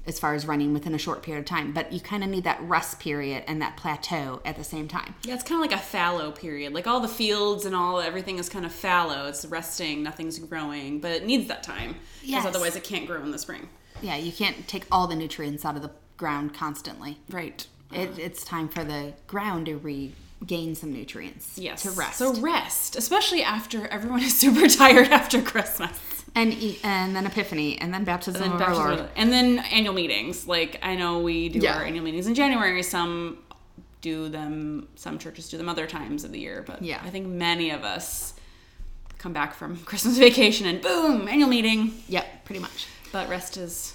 as 0.06 0.18
far 0.18 0.34
as 0.34 0.46
running 0.46 0.72
within 0.72 0.94
a 0.94 0.98
short 0.98 1.22
period 1.22 1.40
of 1.40 1.46
time. 1.46 1.72
But 1.72 1.92
you 1.92 2.00
kind 2.00 2.22
of 2.22 2.30
need 2.30 2.44
that 2.44 2.60
rest 2.62 3.00
period 3.00 3.44
and 3.46 3.60
that 3.62 3.76
plateau 3.76 4.42
at 4.44 4.56
the 4.56 4.64
same 4.64 4.86
time. 4.88 5.14
Yeah, 5.24 5.34
it's 5.34 5.42
kind 5.44 5.64
of 5.64 5.70
like 5.70 5.78
a 5.78 5.82
fallow 5.82 6.30
period. 6.30 6.72
Like 6.74 6.86
all 6.86 7.00
the 7.00 7.08
fields 7.08 7.64
and 7.64 7.74
all 7.74 8.00
everything 8.00 8.38
is 8.38 8.48
kind 8.48 8.66
of 8.66 8.72
fallow. 8.72 9.26
It's 9.28 9.44
resting, 9.46 10.02
nothing's 10.02 10.38
growing, 10.38 11.00
but 11.00 11.12
it 11.12 11.24
needs 11.24 11.48
that 11.48 11.62
time 11.62 11.94
because 12.20 12.28
Yes. 12.28 12.44
otherwise 12.46 12.76
it 12.76 12.84
can't 12.84 13.06
grow 13.06 13.22
in 13.22 13.30
the 13.30 13.38
spring. 13.38 13.68
Yeah, 14.02 14.16
you 14.16 14.32
can't 14.32 14.68
take 14.68 14.84
all 14.92 15.06
the 15.06 15.16
nutrients 15.16 15.64
out 15.64 15.76
of 15.76 15.82
the 15.82 15.90
ground 16.16 16.52
constantly. 16.52 17.18
Right. 17.30 17.66
It, 17.92 18.18
it's 18.18 18.44
time 18.44 18.68
for 18.68 18.84
the 18.84 19.14
ground 19.26 19.66
to 19.66 19.76
regain 19.78 20.74
some 20.74 20.92
nutrients. 20.92 21.56
Yes. 21.56 21.82
To 21.84 21.90
rest. 21.92 22.18
So 22.18 22.34
rest, 22.40 22.96
especially 22.96 23.42
after 23.42 23.86
everyone 23.88 24.20
is 24.20 24.36
super 24.38 24.68
tired 24.68 25.08
after 25.08 25.40
Christmas. 25.40 25.98
And 26.34 26.52
and 26.82 27.14
then 27.14 27.26
Epiphany, 27.26 27.78
and 27.80 27.92
then 27.94 28.04
baptism 28.04 28.42
And 28.42 28.52
then, 28.60 28.70
of 28.70 28.78
our 28.78 28.94
Lord. 28.96 29.08
and 29.16 29.32
then 29.32 29.58
annual 29.72 29.94
meetings. 29.94 30.46
Like 30.48 30.78
I 30.82 30.94
know 30.96 31.20
we 31.20 31.48
do 31.48 31.60
Yeah. 31.60 31.76
our 31.78 31.84
annual 31.84 32.04
meetings 32.04 32.26
in 32.26 32.34
January. 32.34 32.82
Some 32.82 33.38
do 34.00 34.28
them. 34.28 34.88
Some 34.96 35.18
churches 35.18 35.48
do 35.48 35.56
them 35.56 35.68
other 35.68 35.86
times 35.86 36.24
of 36.24 36.32
the 36.32 36.38
year. 36.40 36.62
But 36.66 36.82
Yeah. 36.82 37.00
I 37.04 37.10
think 37.10 37.26
many 37.26 37.70
of 37.70 37.84
us 37.84 38.34
come 39.18 39.32
back 39.32 39.54
from 39.54 39.76
Christmas 39.86 40.18
vacation 40.18 40.66
and 40.66 40.82
boom, 40.82 41.26
annual 41.28 41.48
meeting. 41.48 42.02
Yep, 42.08 42.44
pretty 42.44 42.60
much. 42.60 42.86
But 43.12 43.28
rest 43.30 43.56
is 43.56 43.93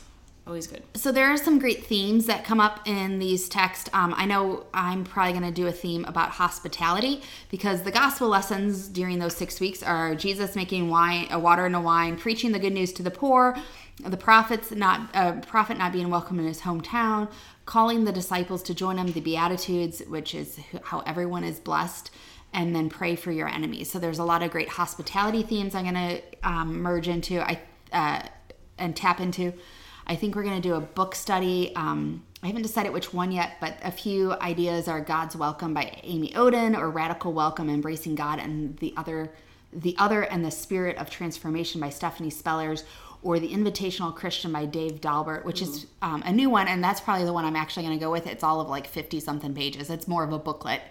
always 0.49 0.67
good. 0.67 0.83
So 0.95 1.11
there 1.11 1.27
are 1.27 1.37
some 1.37 1.59
great 1.59 1.85
themes 1.85 2.25
that 2.25 2.43
come 2.43 2.59
up 2.59 2.87
in 2.87 3.19
these 3.19 3.47
texts. 3.47 3.89
Um, 3.93 4.13
I 4.17 4.25
know 4.25 4.65
I'm 4.73 5.03
probably 5.03 5.31
going 5.31 5.45
to 5.45 5.51
do 5.51 5.67
a 5.67 5.71
theme 5.71 6.03
about 6.05 6.31
hospitality 6.31 7.21
because 7.49 7.83
the 7.83 7.91
gospel 7.91 8.27
lessons 8.27 8.87
during 8.87 9.19
those 9.19 9.35
six 9.35 9.59
weeks 9.59 9.83
are 9.83 10.15
Jesus 10.15 10.55
making 10.55 10.89
wine, 10.89 11.27
uh, 11.31 11.39
water 11.39 11.67
into 11.67 11.79
wine, 11.79 12.17
preaching 12.17 12.51
the 12.51 12.59
good 12.59 12.73
news 12.73 12.91
to 12.93 13.03
the 13.03 13.11
poor, 13.11 13.55
the 13.99 14.17
prophets 14.17 14.71
not 14.71 15.15
uh, 15.15 15.33
prophet 15.41 15.77
not 15.77 15.91
being 15.91 16.09
welcome 16.09 16.39
in 16.39 16.45
his 16.45 16.61
hometown, 16.61 17.29
calling 17.65 18.05
the 18.05 18.11
disciples 18.11 18.63
to 18.63 18.73
join 18.73 18.97
him, 18.97 19.11
the 19.11 19.21
beatitudes, 19.21 20.01
which 20.07 20.33
is 20.33 20.59
how 20.83 21.01
everyone 21.01 21.43
is 21.43 21.59
blessed. 21.59 22.11
And 22.51 22.75
then 22.75 22.89
pray 22.89 23.15
for 23.15 23.31
your 23.31 23.47
enemies. 23.47 23.91
So 23.91 23.99
there's 23.99 24.17
a 24.17 24.23
lot 24.23 24.41
of 24.41 24.49
great 24.49 24.69
hospitality 24.69 25.43
themes 25.43 25.75
I'm 25.75 25.83
going 25.83 25.93
to 25.93 26.21
um, 26.41 26.81
merge 26.81 27.07
into. 27.07 27.39
I 27.39 27.61
uh, 27.93 28.23
and 28.79 28.95
tap 28.95 29.19
into. 29.19 29.53
I 30.09 30.15
think 30.15 30.35
we're 30.35 30.43
going 30.43 30.59
to 30.59 30.67
do 30.67 30.73
a 30.73 30.81
book 30.81 31.13
study. 31.13 31.71
Um, 31.75 32.23
I 32.41 32.47
haven't 32.47 32.63
decided 32.63 32.91
which 32.93 33.13
one 33.13 33.31
yet, 33.31 33.57
but 33.61 33.77
a 33.83 33.91
few 33.91 34.33
ideas 34.33 34.87
are 34.87 34.99
God's 34.99 35.35
Welcome 35.35 35.75
by 35.75 35.99
Amy 36.01 36.31
Oden 36.31 36.75
or 36.75 36.89
Radical 36.89 37.31
Welcome, 37.31 37.69
Embracing 37.69 38.15
God, 38.15 38.39
and 38.39 38.75
the 38.79 38.91
other, 38.97 39.31
the 39.71 39.95
other 39.99 40.23
and 40.23 40.43
the 40.43 40.49
Spirit 40.49 40.97
of 40.97 41.11
Transformation 41.11 41.79
by 41.79 41.91
Stephanie 41.91 42.31
Spellers, 42.31 42.85
or 43.21 43.37
the 43.39 43.49
Invitational 43.49 44.15
Christian 44.15 44.51
by 44.53 44.65
Dave 44.65 45.01
Daubert, 45.01 45.43
which 45.43 45.61
is 45.61 45.87
um, 46.01 46.21
a 46.25 46.31
new 46.31 46.49
one, 46.49 46.67
and 46.69 46.81
that's 46.81 47.01
probably 47.01 47.25
the 47.25 47.33
one 47.33 47.43
I'm 47.43 47.55
actually 47.57 47.83
going 47.85 47.99
to 47.99 48.03
go 48.03 48.09
with. 48.11 48.25
It's 48.27 48.43
all 48.43 48.61
of 48.61 48.69
like 48.69 48.87
50 48.87 49.19
something 49.19 49.53
pages. 49.53 49.89
It's 49.89 50.07
more 50.07 50.23
of 50.23 50.31
a 50.31 50.39
booklet. 50.39 50.81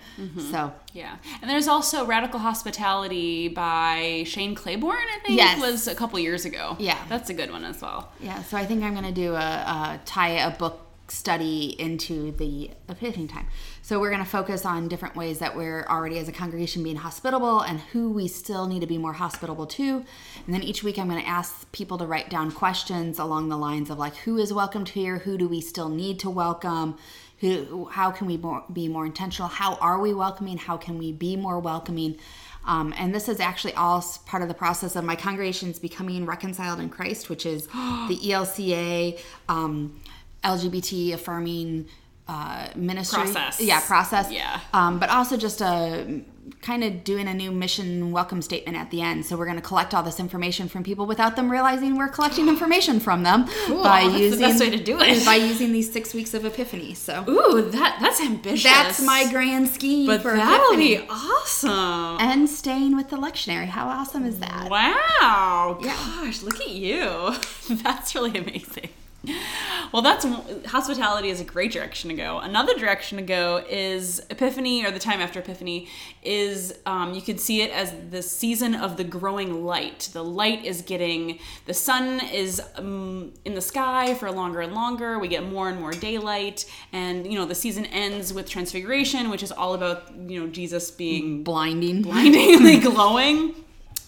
So 0.51 0.73
Yeah. 0.93 1.17
And 1.41 1.51
there's 1.51 1.69
also 1.69 2.05
Radical 2.05 2.39
Hospitality 2.41 3.49
by 3.49 4.25
Shane 4.27 4.55
Claiborne, 4.55 4.97
I 4.99 5.19
think 5.27 5.39
Yes. 5.39 5.61
was 5.61 5.89
a 5.89 5.95
couple 5.95 6.19
years 6.19 6.45
ago. 6.45 6.77
Yeah. 6.79 6.99
That's 7.09 7.31
a 7.31 7.35
good 7.35 7.51
one 7.51 7.65
as 7.65 7.81
well. 7.81 8.13
Yeah, 8.21 8.43
so 8.43 8.57
I 8.57 8.67
think 8.67 8.83
I'm 8.85 8.93
going 8.93 9.07
to 9.07 9.13
do 9.13 9.35
a, 9.35 9.39
a 9.39 10.01
tie 10.05 10.31
a 10.31 10.51
book 10.51 10.81
study 11.09 11.75
into 11.81 12.33
the 12.33 12.71
epiphany 12.89 13.27
time. 13.27 13.47
So 13.89 13.99
we're 13.99 14.11
going 14.11 14.23
to 14.23 14.29
focus 14.29 14.67
on 14.67 14.89
different 14.89 15.17
ways 15.17 15.39
that 15.39 15.57
we're 15.57 15.87
already 15.89 16.19
as 16.19 16.29
a 16.29 16.33
congregation 16.33 16.83
being 16.83 16.97
hospitable 16.97 17.61
and 17.61 17.81
who 17.81 18.11
we 18.11 18.29
still 18.29 18.67
need 18.67 18.81
to 18.81 18.87
be 18.87 18.99
more 18.99 19.15
hospitable 19.15 19.65
to. 19.65 20.05
And 20.45 20.55
then 20.55 20.63
each 20.63 20.85
week 20.85 20.99
I'm 20.99 21.09
going 21.09 21.23
to 21.23 21.27
ask 21.27 21.73
people 21.73 21.97
to 21.97 22.05
write 22.05 22.29
down 22.29 22.53
questions 22.53 23.19
along 23.19 23.49
the 23.49 23.57
lines 23.57 23.89
of 23.89 23.97
like 23.97 24.15
who 24.17 24.37
is 24.37 24.53
welcomed 24.53 24.91
here, 24.91 25.17
who 25.17 25.39
do 25.39 25.49
we 25.49 25.63
still 25.63 25.89
need 25.89 26.19
to 26.19 26.29
welcome, 26.29 26.99
who 27.39 27.87
how 27.87 28.11
can 28.11 28.27
we 28.27 28.37
more, 28.37 28.63
be 28.71 28.89
more 28.89 29.07
intentional, 29.07 29.49
how 29.49 29.77
are 29.77 29.99
we 29.99 30.13
welcoming, 30.13 30.59
how 30.59 30.77
can 30.77 30.99
we 30.99 31.11
be 31.11 31.35
more 31.35 31.59
welcoming. 31.59 32.19
Um, 32.67 32.93
and 32.99 33.15
this 33.15 33.27
is 33.27 33.41
actually 33.41 33.73
all 33.73 34.05
part 34.27 34.43
of 34.43 34.51
the 34.51 34.55
process 34.55 34.97
of 34.97 35.05
my 35.05 35.17
congregations 35.17 35.79
becoming 35.79 36.27
reconciled 36.27 36.79
in 36.79 36.91
Christ, 36.91 37.31
which 37.31 37.47
is 37.47 37.67
the 38.09 38.19
ELCA, 38.23 39.19
um, 39.49 39.99
LGBT 40.45 41.15
affirming 41.15 41.89
uh, 42.29 42.69
ministry 42.77 43.23
Process. 43.23 43.61
yeah 43.61 43.81
process 43.81 44.31
Yeah. 44.31 44.61
um, 44.75 44.99
but 44.99 45.09
also 45.11 45.37
just 45.37 45.61
a 45.63 46.23
kind 46.63 46.83
of 46.83 47.05
doing 47.05 47.29
a 47.29 47.35
new 47.35 47.51
mission 47.51 48.11
welcome 48.11 48.41
statement 48.43 48.77
at 48.77 48.91
the 48.91 49.01
end 49.03 49.25
so 49.25 49.37
we're 49.37 49.45
going 49.47 49.57
to 49.57 49.63
collect 49.63 49.95
all 49.95 50.03
this 50.03 50.19
information 50.19 50.67
from 50.69 50.83
people 50.83 51.07
without 51.07 51.37
them 51.37 51.51
realizing 51.51 51.97
we're 51.97 52.09
collecting 52.09 52.49
information 52.55 53.01
from 53.01 53.23
them 53.23 53.45
by 53.69 54.03
That's 54.03 54.13
the 54.15 54.19
using 54.21 54.41
best 54.41 54.61
way 54.61 54.71
to 54.71 54.83
do 54.83 54.99
it. 55.01 55.25
by 55.25 55.37
using 55.37 55.73
these 55.73 55.91
six 55.93 56.13
weeks 56.15 56.35
of 56.35 56.45
epiphany 56.45 56.95
so 56.95 57.25
Ooh, 57.29 57.71
that 57.71 57.99
that's 58.01 58.21
ambitious. 58.21 58.65
that's 58.65 59.01
my 59.03 59.31
grand 59.31 59.69
scheme 59.69 60.07
But 60.07 60.23
for 60.23 60.35
that'll 60.37 60.69
epiphany. 60.73 60.97
be 60.99 61.07
awesome. 61.09 61.71
and 62.21 62.49
staying 62.49 62.97
with 62.97 63.09
the 63.11 63.17
lectionary 63.17 63.67
how 63.69 63.89
awesome 63.89 64.25
is 64.27 64.39
that 64.41 64.69
Wow. 64.71 65.79
Yeah. 65.83 65.97
Gosh, 65.97 66.43
look 66.43 66.61
at 66.61 66.69
you. 66.71 67.35
That's 67.83 68.15
really 68.15 68.37
amazing. 68.39 68.89
Well, 69.93 70.03
that's 70.03 70.27
hospitality 70.67 71.31
is 71.31 71.41
a 71.41 71.45
great 71.45 71.73
direction 71.73 72.11
to 72.11 72.17
go. 72.17 72.39
Another 72.39 72.79
direction 72.79 73.17
to 73.19 73.25
go 73.25 73.65
is 73.69 74.21
Epiphany 74.31 74.85
or 74.85 74.91
the 74.91 74.99
time 74.99 75.21
after 75.21 75.41
Epiphany 75.41 75.89
is 76.23 76.79
um, 76.85 77.15
you 77.15 77.23
could 77.23 77.41
see 77.41 77.63
it 77.63 77.71
as 77.71 77.95
the 78.11 78.23
season 78.23 78.75
of 78.75 78.97
the 78.97 79.05
growing 79.05 79.65
light. 79.65 80.11
The 80.13 80.23
light 80.23 80.65
is 80.65 80.83
getting 80.83 81.39
the 81.65 81.75
sun 81.75 82.21
is 82.21 82.61
um, 82.77 83.33
in 83.45 83.55
the 83.55 83.61
sky 83.61 84.15
for 84.15 84.31
longer 84.31 84.61
and 84.61 84.75
longer. 84.75 85.19
We 85.19 85.29
get 85.29 85.45
more 85.45 85.69
and 85.69 85.81
more 85.81 85.93
daylight, 85.93 86.71
and 86.93 87.27
you 87.27 87.39
know 87.39 87.47
the 87.47 87.55
season 87.55 87.87
ends 87.87 88.33
with 88.35 88.49
Transfiguration, 88.49 89.31
which 89.31 89.43
is 89.43 89.53
all 89.53 89.75
about 89.75 90.15
you 90.15 90.41
know 90.41 90.49
Jesus 90.49 90.91
being 90.91 91.43
blinding 91.43 92.03
blindingly 92.03 92.79
glowing. 92.81 93.55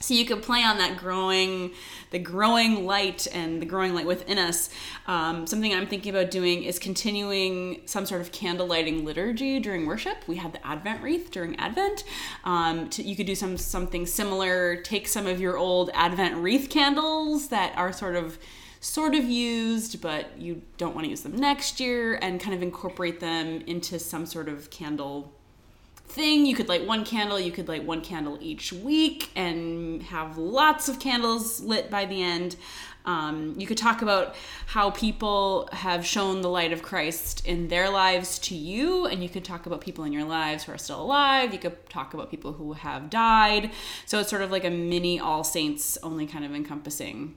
So 0.02 0.14
you 0.14 0.24
could 0.24 0.42
play 0.42 0.62
on 0.62 0.78
that 0.78 0.96
growing, 0.96 1.72
the 2.10 2.18
growing 2.18 2.86
light 2.86 3.28
and 3.34 3.60
the 3.60 3.66
growing 3.66 3.94
light 3.94 4.06
within 4.06 4.38
us. 4.38 4.70
Um, 5.06 5.46
something 5.46 5.74
I'm 5.74 5.86
thinking 5.86 6.14
about 6.14 6.30
doing 6.30 6.64
is 6.64 6.78
continuing 6.78 7.82
some 7.84 8.06
sort 8.06 8.22
of 8.22 8.32
candle 8.32 8.66
lighting 8.66 9.04
liturgy 9.04 9.60
during 9.60 9.84
worship. 9.84 10.16
We 10.26 10.36
have 10.36 10.52
the 10.52 10.66
Advent 10.66 11.02
wreath 11.02 11.30
during 11.30 11.54
Advent. 11.56 12.04
Um, 12.44 12.88
to, 12.90 13.02
you 13.02 13.14
could 13.14 13.26
do 13.26 13.34
some 13.34 13.58
something 13.58 14.06
similar. 14.06 14.76
Take 14.76 15.06
some 15.06 15.26
of 15.26 15.38
your 15.38 15.58
old 15.58 15.90
Advent 15.92 16.36
wreath 16.36 16.70
candles 16.70 17.48
that 17.48 17.76
are 17.76 17.92
sort 17.92 18.16
of 18.16 18.38
sort 18.80 19.14
of 19.14 19.24
used, 19.24 20.00
but 20.00 20.38
you 20.38 20.62
don't 20.78 20.94
want 20.94 21.04
to 21.04 21.10
use 21.10 21.20
them 21.20 21.36
next 21.36 21.78
year, 21.78 22.18
and 22.22 22.40
kind 22.40 22.54
of 22.54 22.62
incorporate 22.62 23.20
them 23.20 23.60
into 23.66 23.98
some 23.98 24.24
sort 24.24 24.48
of 24.48 24.70
candle 24.70 25.34
thing. 26.10 26.46
You 26.46 26.54
could 26.54 26.68
light 26.68 26.86
one 26.86 27.04
candle, 27.04 27.38
you 27.38 27.52
could 27.52 27.68
light 27.68 27.84
one 27.84 28.00
candle 28.00 28.38
each 28.40 28.72
week 28.72 29.30
and 29.36 30.02
have 30.04 30.36
lots 30.38 30.88
of 30.88 30.98
candles 30.98 31.60
lit 31.60 31.90
by 31.90 32.04
the 32.04 32.22
end. 32.22 32.56
Um, 33.06 33.54
you 33.56 33.66
could 33.66 33.78
talk 33.78 34.02
about 34.02 34.34
how 34.66 34.90
people 34.90 35.68
have 35.72 36.04
shown 36.04 36.42
the 36.42 36.50
light 36.50 36.72
of 36.72 36.82
Christ 36.82 37.46
in 37.46 37.68
their 37.68 37.88
lives 37.88 38.38
to 38.40 38.54
you, 38.54 39.06
and 39.06 39.22
you 39.22 39.28
could 39.28 39.44
talk 39.44 39.64
about 39.66 39.80
people 39.80 40.04
in 40.04 40.12
your 40.12 40.24
lives 40.24 40.64
who 40.64 40.72
are 40.72 40.78
still 40.78 41.00
alive. 41.00 41.52
You 41.52 41.58
could 41.58 41.88
talk 41.88 42.12
about 42.12 42.30
people 42.30 42.52
who 42.52 42.74
have 42.74 43.08
died. 43.08 43.70
So 44.04 44.20
it's 44.20 44.28
sort 44.28 44.42
of 44.42 44.50
like 44.50 44.64
a 44.64 44.70
mini 44.70 45.18
All 45.18 45.44
Saints, 45.44 45.96
only 46.02 46.26
kind 46.26 46.44
of 46.44 46.54
encompassing 46.54 47.36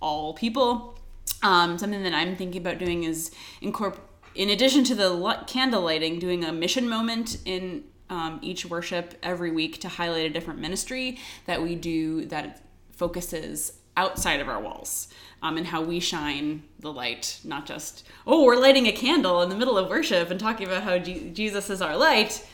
all 0.00 0.34
people. 0.34 0.98
Um, 1.42 1.78
something 1.78 2.02
that 2.02 2.14
I'm 2.14 2.36
thinking 2.36 2.60
about 2.60 2.78
doing 2.78 3.04
is 3.04 3.30
incorporate 3.62 4.02
in 4.34 4.50
addition 4.50 4.84
to 4.84 4.94
the 4.94 5.44
candle 5.46 5.82
lighting, 5.82 6.18
doing 6.18 6.44
a 6.44 6.52
mission 6.52 6.88
moment 6.88 7.38
in 7.44 7.84
um, 8.10 8.38
each 8.42 8.66
worship 8.66 9.14
every 9.22 9.50
week 9.50 9.80
to 9.80 9.88
highlight 9.88 10.26
a 10.26 10.30
different 10.30 10.60
ministry 10.60 11.18
that 11.46 11.62
we 11.62 11.74
do 11.74 12.26
that 12.26 12.60
focuses 12.92 13.72
outside 13.96 14.40
of 14.40 14.48
our 14.48 14.60
walls 14.60 15.08
um, 15.42 15.56
and 15.56 15.66
how 15.66 15.82
we 15.82 16.00
shine 16.00 16.62
the 16.80 16.92
light, 16.92 17.38
not 17.44 17.66
just, 17.66 18.06
oh, 18.26 18.44
we're 18.44 18.56
lighting 18.56 18.86
a 18.86 18.92
candle 18.92 19.42
in 19.42 19.48
the 19.48 19.54
middle 19.56 19.78
of 19.78 19.88
worship 19.88 20.30
and 20.30 20.40
talking 20.40 20.66
about 20.66 20.82
how 20.82 20.98
Je- 20.98 21.30
Jesus 21.30 21.70
is 21.70 21.80
our 21.80 21.96
light, 21.96 22.46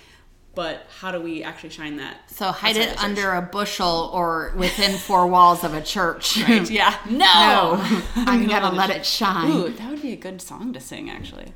but 0.54 0.86
how 0.98 1.12
do 1.12 1.20
we 1.20 1.42
actually 1.42 1.70
shine 1.70 1.96
that? 1.98 2.16
So 2.30 2.50
hide 2.50 2.76
it 2.76 3.00
under 3.02 3.32
a 3.32 3.42
bushel 3.42 4.10
or 4.12 4.52
within 4.56 4.98
four 4.98 5.26
walls 5.28 5.62
of 5.62 5.74
a 5.74 5.80
church. 5.80 6.42
Right, 6.42 6.68
yeah. 6.68 6.98
No. 7.08 7.16
No, 7.16 8.02
I'm 8.16 8.46
gonna 8.46 8.60
gonna 8.60 8.76
let 8.76 8.90
it 8.90 9.06
shine. 9.06 9.50
Ooh, 9.50 9.70
would 10.00 10.08
be 10.08 10.12
a 10.12 10.16
good 10.16 10.40
song 10.40 10.72
to 10.72 10.80
sing, 10.80 11.10
actually. 11.10 11.52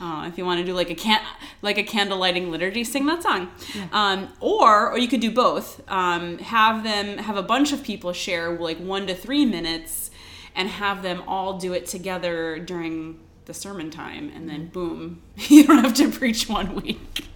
Uh, 0.00 0.26
if 0.28 0.38
you 0.38 0.44
want 0.44 0.60
to 0.60 0.64
do 0.64 0.72
like 0.72 0.90
a 0.90 0.94
can 0.94 1.20
like 1.62 1.78
a 1.78 1.82
candle 1.82 2.18
lighting 2.18 2.50
liturgy, 2.50 2.84
sing 2.84 3.06
that 3.06 3.22
song. 3.22 3.50
Um, 3.92 4.28
or 4.40 4.90
or 4.90 4.98
you 4.98 5.08
could 5.08 5.20
do 5.20 5.30
both. 5.30 5.82
Um, 5.88 6.38
have 6.38 6.84
them 6.84 7.18
have 7.18 7.36
a 7.36 7.42
bunch 7.42 7.72
of 7.72 7.82
people 7.82 8.12
share 8.12 8.56
like 8.56 8.78
one 8.78 9.06
to 9.08 9.14
three 9.14 9.44
minutes, 9.44 10.10
and 10.54 10.68
have 10.68 11.02
them 11.02 11.22
all 11.26 11.58
do 11.58 11.72
it 11.72 11.86
together 11.86 12.58
during 12.58 13.18
the 13.46 13.54
sermon 13.54 13.90
time, 13.90 14.30
and 14.34 14.48
then 14.48 14.68
boom, 14.68 15.22
you 15.36 15.66
don't 15.66 15.82
have 15.82 15.94
to 15.94 16.10
preach 16.10 16.48
one 16.48 16.74
week. 16.74 17.27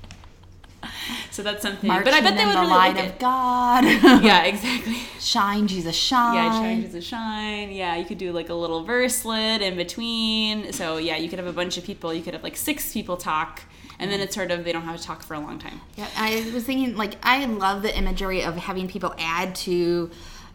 So 1.31 1.42
that's 1.42 1.62
something. 1.62 1.88
Marching 1.88 2.04
but 2.04 2.14
I 2.14 2.21
bet 2.21 2.37
they 2.37 2.45
would 2.45 2.54
the 2.54 2.61
really 2.61 2.71
light 2.73 2.97
like 2.97 3.04
of 3.04 3.11
it. 3.12 3.19
God. 3.19 3.85
Yeah, 4.23 4.45
exactly. 4.45 4.95
shine, 5.21 5.66
Jesus, 5.66 5.97
shine. 5.97 6.35
Yeah, 6.35 6.52
shine 6.52 6.92
the 6.92 7.00
shine. 7.00 7.73
Yeah, 7.73 7.97
you 7.97 8.04
could 8.04 8.19
do 8.19 8.33
like 8.33 8.49
a 8.49 8.54
little 8.54 8.85
verselet 8.85 9.61
in 9.61 9.76
between. 9.76 10.73
So 10.73 10.99
yeah, 10.99 11.16
you 11.16 11.28
could 11.28 11.38
have 11.38 11.49
a 11.49 11.52
bunch 11.52 11.78
of 11.78 11.85
people. 11.85 12.12
You 12.12 12.23
could 12.23 12.35
have 12.35 12.42
like 12.42 12.57
six 12.57 12.92
people 12.92 13.16
talk, 13.16 13.62
and 13.99 14.11
then 14.11 14.21
it's 14.21 14.35
sort 14.35 14.50
of 14.50 14.64
they 14.64 14.73
don't 14.73 14.83
have 14.83 14.99
to 15.00 15.02
talk 15.02 15.23
for 15.23 15.35
a 15.35 15.40
long 15.40 15.59
time. 15.59 15.81
Yeah, 15.97 16.09
I 16.16 16.50
was 16.52 16.64
thinking 16.64 16.97
like 16.97 17.14
I 17.23 17.45
love 17.47 17.83
the 17.83 17.97
imagery 17.97 18.42
of 18.42 18.57
having 18.57 18.88
people 18.88 19.14
add 19.19 19.54
to 19.57 20.11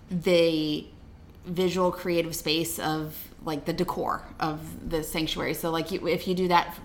the 0.09 0.85
visual 1.45 1.91
creative 1.91 2.35
space 2.35 2.79
of 2.79 3.15
like 3.43 3.65
the 3.65 3.73
decor 3.73 4.23
of 4.39 4.89
the 4.89 5.03
sanctuary. 5.03 5.53
So 5.53 5.71
like 5.71 5.91
you, 5.91 6.07
if 6.07 6.27
you 6.27 6.35
do 6.35 6.47
that 6.49 6.77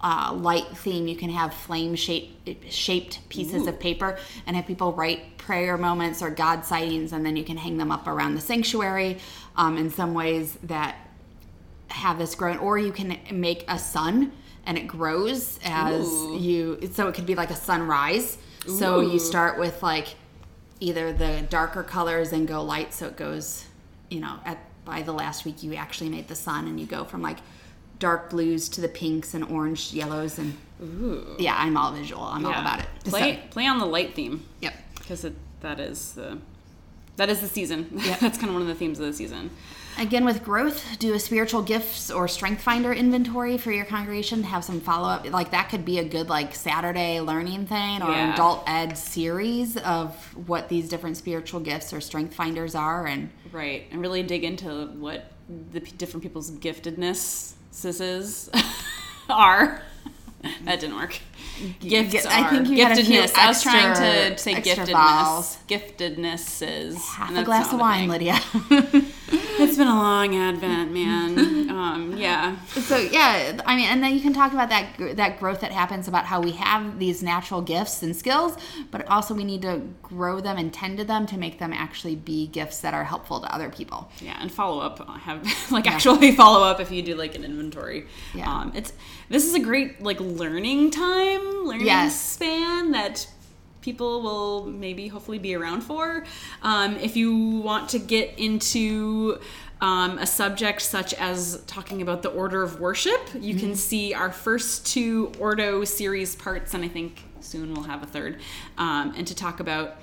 uh, 0.00 0.32
light 0.32 0.66
theme, 0.76 1.08
you 1.08 1.16
can 1.16 1.30
have 1.30 1.52
flame 1.52 1.94
shaped 1.94 2.72
shaped 2.72 3.28
pieces 3.28 3.66
of 3.66 3.80
paper 3.80 4.18
and 4.46 4.54
have 4.56 4.66
people 4.66 4.92
write 4.92 5.38
prayer 5.38 5.76
moments 5.76 6.22
or 6.22 6.30
God 6.30 6.64
sightings, 6.64 7.12
and 7.12 7.24
then 7.26 7.36
you 7.36 7.44
can 7.44 7.56
hang 7.56 7.78
them 7.78 7.90
up 7.90 8.06
around 8.06 8.34
the 8.34 8.40
sanctuary 8.40 9.18
um, 9.56 9.76
in 9.76 9.90
some 9.90 10.14
ways 10.14 10.56
that 10.64 10.96
have 11.88 12.18
this 12.18 12.34
grown 12.34 12.58
or 12.58 12.78
you 12.78 12.92
can 12.92 13.18
make 13.32 13.64
a 13.66 13.78
sun 13.78 14.30
and 14.66 14.76
it 14.76 14.86
grows 14.86 15.58
as 15.64 16.06
Ooh. 16.06 16.38
you 16.38 16.90
so 16.92 17.08
it 17.08 17.14
could 17.14 17.26
be 17.26 17.34
like 17.34 17.50
a 17.50 17.56
sunrise. 17.56 18.38
So 18.66 19.00
you 19.00 19.18
start 19.18 19.58
with 19.58 19.82
like 19.82 20.08
either 20.80 21.12
the 21.12 21.46
darker 21.48 21.82
colors 21.82 22.32
and 22.32 22.46
go 22.46 22.62
light 22.62 22.92
so 22.92 23.06
it 23.06 23.16
goes 23.16 23.64
you 24.10 24.20
know 24.20 24.38
at 24.44 24.58
by 24.84 25.02
the 25.02 25.12
last 25.12 25.44
week 25.44 25.62
you 25.62 25.74
actually 25.74 26.08
made 26.08 26.28
the 26.28 26.34
sun 26.34 26.66
and 26.66 26.78
you 26.78 26.86
go 26.86 27.04
from 27.04 27.20
like 27.20 27.38
dark 27.98 28.30
blues 28.30 28.68
to 28.70 28.80
the 28.80 28.88
pinks 28.88 29.34
and 29.34 29.44
orange 29.44 29.92
yellows 29.92 30.38
and 30.38 30.56
Ooh. 30.82 31.36
yeah 31.38 31.56
i'm 31.58 31.76
all 31.76 31.92
visual 31.92 32.22
i'm 32.22 32.44
all 32.46 32.52
about 32.52 32.80
it 32.80 32.86
Play 33.04 33.34
So- 33.42 33.48
play 33.50 33.66
on 33.66 33.78
the 33.78 33.86
light 33.86 34.14
theme 34.14 34.44
yep 34.60 34.74
because 34.98 35.26
that 35.60 35.80
is 35.80 36.12
the 36.12 36.38
that 37.16 37.28
is 37.28 37.40
the 37.40 37.48
season. 37.48 37.88
Yep. 38.04 38.20
That's 38.20 38.38
kind 38.38 38.48
of 38.50 38.52
one 38.52 38.62
of 38.62 38.68
the 38.68 38.76
themes 38.76 39.00
of 39.00 39.06
the 39.06 39.12
season. 39.12 39.50
Again, 39.98 40.24
with 40.24 40.44
growth, 40.44 40.84
do 41.00 41.14
a 41.14 41.18
spiritual 41.18 41.62
gifts 41.62 42.12
or 42.12 42.28
strength 42.28 42.62
finder 42.62 42.92
inventory 42.92 43.58
for 43.58 43.72
your 43.72 43.84
congregation. 43.86 44.44
Have 44.44 44.62
some 44.62 44.80
follow 44.80 45.08
up. 45.08 45.28
Like 45.28 45.50
that 45.50 45.68
could 45.68 45.84
be 45.84 45.98
a 45.98 46.04
good 46.04 46.28
like 46.28 46.54
Saturday 46.54 47.20
learning 47.20 47.66
thing 47.66 48.02
or 48.02 48.10
Yeah. 48.12 48.34
adult 48.34 48.62
ed 48.68 48.96
series 48.96 49.76
of 49.78 50.14
what 50.46 50.68
these 50.68 50.88
different 50.88 51.16
spiritual 51.16 51.58
gifts 51.58 51.92
or 51.92 52.00
strength 52.00 52.34
finders 52.36 52.76
are. 52.76 53.04
And 53.08 53.30
Right, 53.50 53.86
and 53.90 54.00
really 54.00 54.22
dig 54.22 54.44
into 54.44 54.86
what 54.86 55.32
the 55.72 55.80
p- 55.80 55.90
different 55.98 56.22
people's 56.22 56.52
giftedness 56.52 57.54
is 57.84 58.50
are. 59.28 59.82
that 60.64 60.80
didn't 60.80 60.96
work. 60.96 61.18
Gifts 61.80 62.12
Gi- 62.12 62.18
are. 62.28 62.44
I 62.44 62.50
think 62.50 62.68
you 62.68 62.84
had 62.84 62.98
a 62.98 63.04
few 63.04 63.20
giftedness. 63.20 63.34
I 63.36 63.48
was 63.48 63.62
trying 63.62 63.94
to 63.96 64.38
say 64.38 64.54
giftedness. 64.54 64.92
vowels. 64.92 65.58
Giftedness 65.68 66.62
is 66.66 66.96
half 67.08 67.34
a 67.34 67.42
glass 67.42 67.72
of 67.72 67.80
wine. 67.80 68.08
Lydia. 68.08 68.38
It's 69.60 69.76
been 69.76 69.88
a 69.88 69.94
long 69.94 70.36
Advent, 70.36 70.92
man. 70.92 71.70
um, 71.70 72.16
yeah. 72.16 72.56
so 72.66 72.96
yeah, 72.96 73.60
I 73.66 73.74
mean, 73.76 73.86
and 73.88 74.02
then 74.02 74.14
you 74.14 74.20
can 74.20 74.32
talk 74.32 74.52
about 74.52 74.68
that 74.68 75.16
that 75.16 75.38
growth 75.40 75.60
that 75.60 75.72
happens 75.72 76.06
about 76.08 76.26
how 76.26 76.40
we 76.40 76.52
have 76.52 76.98
these 76.98 77.22
natural 77.22 77.60
gifts 77.60 78.02
and 78.02 78.14
skills, 78.14 78.56
but 78.90 79.06
also 79.08 79.34
we 79.34 79.44
need 79.44 79.62
to 79.62 79.82
grow 80.02 80.40
them 80.40 80.58
and 80.58 80.72
tend 80.72 80.98
to 80.98 81.04
them 81.04 81.26
to 81.26 81.36
make 81.36 81.58
them 81.58 81.72
actually 81.72 82.14
be 82.16 82.46
gifts 82.46 82.80
that 82.80 82.94
are 82.94 83.04
helpful 83.04 83.40
to 83.40 83.52
other 83.54 83.68
people. 83.68 84.10
Yeah, 84.20 84.36
and 84.40 84.50
follow 84.50 84.80
up. 84.80 85.06
Have 85.20 85.44
like 85.70 85.86
actually 85.86 86.32
follow 86.32 86.64
up 86.64 86.80
if 86.80 86.90
you 86.90 87.02
do 87.02 87.14
like 87.16 87.34
an 87.34 87.44
inventory. 87.44 88.06
Yeah. 88.34 88.50
Um, 88.50 88.72
it's 88.74 88.92
this 89.28 89.44
is 89.44 89.54
a 89.54 89.60
great 89.60 90.00
like 90.02 90.20
learning 90.20 90.90
time, 90.92 91.64
learning 91.64 91.86
Yes. 91.86 92.20
span 92.20 92.92
that 92.92 93.26
people 93.80 94.22
will 94.22 94.66
maybe 94.66 95.08
hopefully 95.08 95.38
be 95.38 95.54
around 95.54 95.82
for. 95.82 96.24
Um, 96.62 96.96
if 96.96 97.16
you 97.16 97.34
want 97.60 97.88
to 97.90 97.98
get 97.98 98.38
into 98.38 99.38
um, 99.80 100.18
a 100.18 100.26
subject 100.26 100.82
such 100.82 101.14
as 101.14 101.62
talking 101.66 102.02
about 102.02 102.22
the 102.22 102.30
order 102.30 102.62
of 102.62 102.80
worship, 102.80 103.20
you 103.38 103.54
can 103.54 103.74
see 103.76 104.12
our 104.14 104.32
first 104.32 104.86
two 104.86 105.32
Ordo 105.38 105.84
series 105.84 106.34
parts, 106.34 106.74
and 106.74 106.84
I 106.84 106.88
think 106.88 107.22
soon 107.40 107.72
we'll 107.72 107.84
have 107.84 108.02
a 108.02 108.06
third. 108.06 108.40
Um, 108.76 109.14
and 109.16 109.26
to 109.26 109.34
talk 109.34 109.60
about 109.60 109.96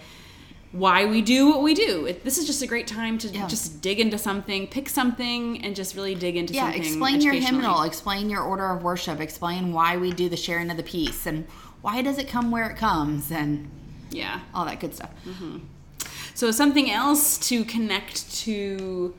why 0.72 1.06
we 1.06 1.22
do 1.22 1.48
what 1.50 1.62
we 1.62 1.74
do. 1.74 2.06
It, 2.06 2.26
this 2.26 2.38
is 2.38 2.46
just 2.46 2.62
a 2.62 2.68
great 2.68 2.86
time 2.88 3.18
to 3.20 3.30
Yeah. 3.30 3.48
just 3.48 3.82
dig 3.82 4.00
into 4.00 4.18
something, 4.18 4.68
pick 4.68 4.90
something, 4.90 5.64
and 5.64 5.74
just 5.74 5.96
really 5.96 6.16
dig 6.16 6.36
into 6.36 6.54
Yeah, 6.54 6.64
something. 6.64 6.82
explain 6.84 7.22
your 7.22 7.34
hymnal, 7.34 7.84
explain 7.84 8.30
your 8.30 8.42
order 8.42 8.66
of 8.70 8.84
worship, 8.84 9.22
explain 9.22 9.72
why 9.72 9.96
we 9.96 10.12
do 10.12 10.28
the 10.28 10.36
sharing 10.36 10.70
of 10.70 10.76
the 10.76 10.84
peace, 10.84 11.26
and 11.26 11.48
why 11.86 12.02
does 12.02 12.18
it 12.18 12.28
come 12.28 12.50
where 12.50 12.68
it 12.68 12.78
comes, 12.78 13.32
and 13.32 13.70
Yeah. 14.10 14.40
all 14.56 14.66
that 14.66 14.80
good 14.80 14.96
stuff. 14.96 15.12
So 16.34 16.50
something 16.50 16.90
else 16.90 17.38
to 17.50 17.64
connect 17.64 18.34
to 18.46 19.14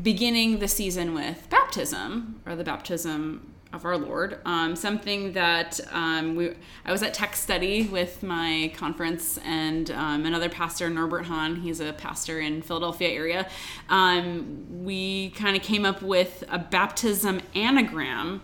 beginning 0.00 0.60
the 0.60 0.68
season 0.68 1.12
with 1.12 1.48
baptism 1.50 2.40
or 2.46 2.54
the 2.54 2.62
baptism 2.62 3.52
of 3.72 3.84
our 3.84 3.98
Lord. 3.98 4.38
Um, 4.44 4.76
something 4.76 5.32
that 5.32 5.80
um, 5.92 6.36
we 6.36 6.54
I 6.84 6.92
was 6.92 7.02
at 7.02 7.14
tech 7.14 7.34
study 7.34 7.82
with 7.82 8.22
my 8.22 8.72
conference 8.76 9.38
and 9.44 9.90
um, 9.90 10.24
another 10.26 10.48
pastor 10.48 10.88
Norbert 10.88 11.26
Hahn. 11.26 11.56
He's 11.56 11.80
a 11.80 11.92
pastor 11.92 12.38
in 12.40 12.62
Philadelphia 12.62 13.08
area. 13.08 13.48
Um, 13.88 14.84
we 14.84 15.30
kind 15.30 15.56
of 15.56 15.62
came 15.62 15.84
up 15.84 16.00
with 16.02 16.44
a 16.48 16.58
baptism 16.60 17.40
anagram. 17.56 18.40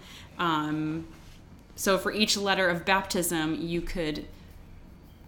So 1.77 1.99
for 1.99 2.11
each 2.11 2.37
letter 2.37 2.69
of 2.69 2.85
baptism, 2.85 3.55
you 3.61 3.83
could 3.83 4.27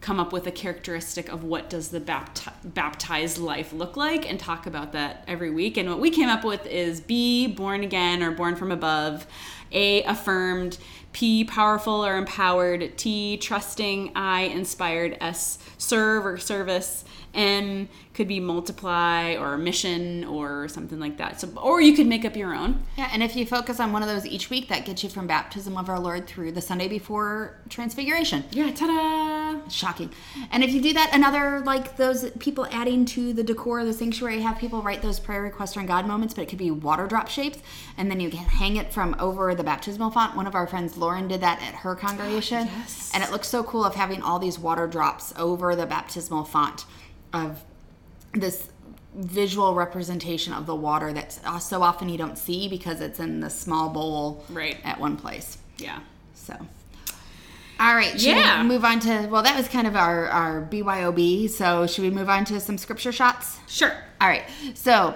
come 0.01 0.19
up 0.19 0.33
with 0.33 0.47
a 0.47 0.53
characteristic 0.53 1.29
of 1.29 1.45
what 1.45 1.69
does 1.69 1.89
the 1.89 2.01
bapti- 2.01 2.53
baptized 2.65 3.37
life 3.37 3.73
look 3.73 3.97
like 3.97 4.29
and 4.29 4.39
talk 4.39 4.67
about 4.67 4.93
that 4.93 5.25
every 5.27 5.51
week. 5.51 5.77
And 5.77 5.89
what 5.89 6.01
we 6.01 6.11
came 6.11 6.29
up 6.29 6.45
with 6.45 6.65
is 6.67 7.01
b 7.01 7.47
born 7.47 7.83
again 7.83 8.23
or 8.23 8.31
born 8.31 8.57
from 8.57 8.73
above. 8.73 9.27
A 9.73 10.03
affirmed. 10.05 10.79
P 11.13 11.45
powerful 11.45 12.05
or 12.05 12.17
empowered. 12.17 12.97
T 12.97 13.37
trusting. 13.37 14.13
I 14.15 14.43
inspired. 14.43 15.19
S 15.21 15.59
serve 15.77 16.25
or 16.25 16.39
service 16.39 17.05
m 17.35 17.89
could 18.15 18.27
be 18.29 18.41
multiply 18.41 19.35
or 19.37 19.57
mission 19.59 20.25
or 20.25 20.67
something 20.69 20.99
like 20.99 21.19
that 21.19 21.41
so 21.41 21.49
or 21.63 21.81
you 21.81 21.95
could 21.95 22.07
make 22.07 22.25
up 22.25 22.35
your 22.37 22.55
own 22.55 22.83
Yeah, 22.97 23.09
and 23.13 23.23
if 23.23 23.37
you 23.37 23.47
focus 23.47 23.79
on 23.81 23.93
one 23.93 24.03
of 24.03 24.09
those 24.09 24.27
each 24.27 24.51
week, 24.51 24.69
that 24.69 24.85
gets 24.85 25.05
you 25.05 25.09
from 25.11 25.27
baptism 25.27 25.77
of 25.77 25.89
our 25.89 26.01
Lord 26.01 26.27
through 26.27 26.53
the 26.53 26.61
Sunday 26.61 26.89
before 26.89 27.61
Transfiguration. 27.69 28.45
yeah 28.51 28.73
ta-da 28.73 29.61
Shocking. 29.69 30.11
And 30.51 30.63
if 30.65 30.73
you 30.73 30.81
do 30.81 30.93
that, 30.95 31.11
another 31.15 31.61
like 31.65 31.97
those 31.97 32.31
people 32.39 32.67
adding 32.71 33.05
to 33.07 33.33
the 33.33 33.43
decor 33.45 33.81
of 33.81 33.87
the 33.87 33.93
sanctuary, 33.93 34.41
have 34.41 34.59
people 34.59 34.83
write 34.83 35.03
those 35.03 35.21
prayer 35.21 35.43
requests 35.43 35.73
during 35.75 35.87
God 35.87 36.07
moments, 36.07 36.33
but 36.35 36.43
it 36.43 36.49
could 36.49 36.59
be 36.59 36.71
water 36.71 37.07
drop 37.07 37.29
shapes, 37.29 37.59
and 37.97 38.11
then 38.11 38.21
you 38.21 38.31
can 38.31 38.45
hang 38.45 38.77
it 38.77 38.93
from 38.93 39.15
over 39.19 39.55
the 39.55 39.65
baptismal 39.65 40.11
font. 40.11 40.37
One 40.37 40.47
of 40.47 40.55
our 40.55 40.67
friends, 40.67 40.97
Lauren, 40.97 41.29
did 41.29 41.41
that 41.43 41.61
at 41.63 41.75
her 41.77 41.95
congregation, 41.95 42.69
oh, 42.71 42.79
Yes. 42.79 43.11
and 43.15 43.23
it 43.23 43.31
looks 43.31 43.49
so 43.49 43.63
cool 43.65 43.85
of 43.85 43.95
having 43.95 44.23
all 44.23 44.39
these 44.39 44.59
water 44.59 44.87
drops 44.87 45.33
over 45.37 45.75
the 45.77 45.87
baptismal 45.87 46.45
font 46.45 46.85
of 47.33 47.63
this 48.33 48.69
visual 49.15 49.75
representation 49.75 50.53
of 50.53 50.67
the 50.67 50.75
water 50.75 51.13
that 51.13 51.39
uh, 51.45 51.59
so 51.59 51.83
often 51.83 52.09
you 52.09 52.17
don't 52.19 52.39
see 52.39 52.69
because 52.69 53.01
it's 53.01 53.19
in 53.19 53.41
the 53.41 53.51
small 53.51 53.89
bowl 53.89 54.45
Right. 54.51 54.77
at 54.85 55.01
one 55.01 55.17
place. 55.17 55.59
yeah 55.79 56.01
So, 56.35 56.55
all 57.81 57.95
right, 57.95 58.13
should 58.21 58.37
Yeah. 58.37 58.63
we 58.63 58.69
move 58.69 58.85
on 58.85 59.01
to? 59.01 59.27
Well, 59.29 59.43
that 59.43 59.57
was 59.57 59.69
kind 59.69 59.87
of 59.87 59.97
our 59.97 60.29
our 60.29 60.63
BYOB. 60.71 61.49
So, 61.51 61.87
should 61.87 62.03
we 62.03 62.11
move 62.11 62.29
on 62.29 62.45
to 62.47 62.61
some 62.61 62.77
scripture 62.79 63.13
shots? 63.13 63.59
sure 63.67 63.93
All 64.21 64.29
right, 64.29 64.45
so. 64.75 65.15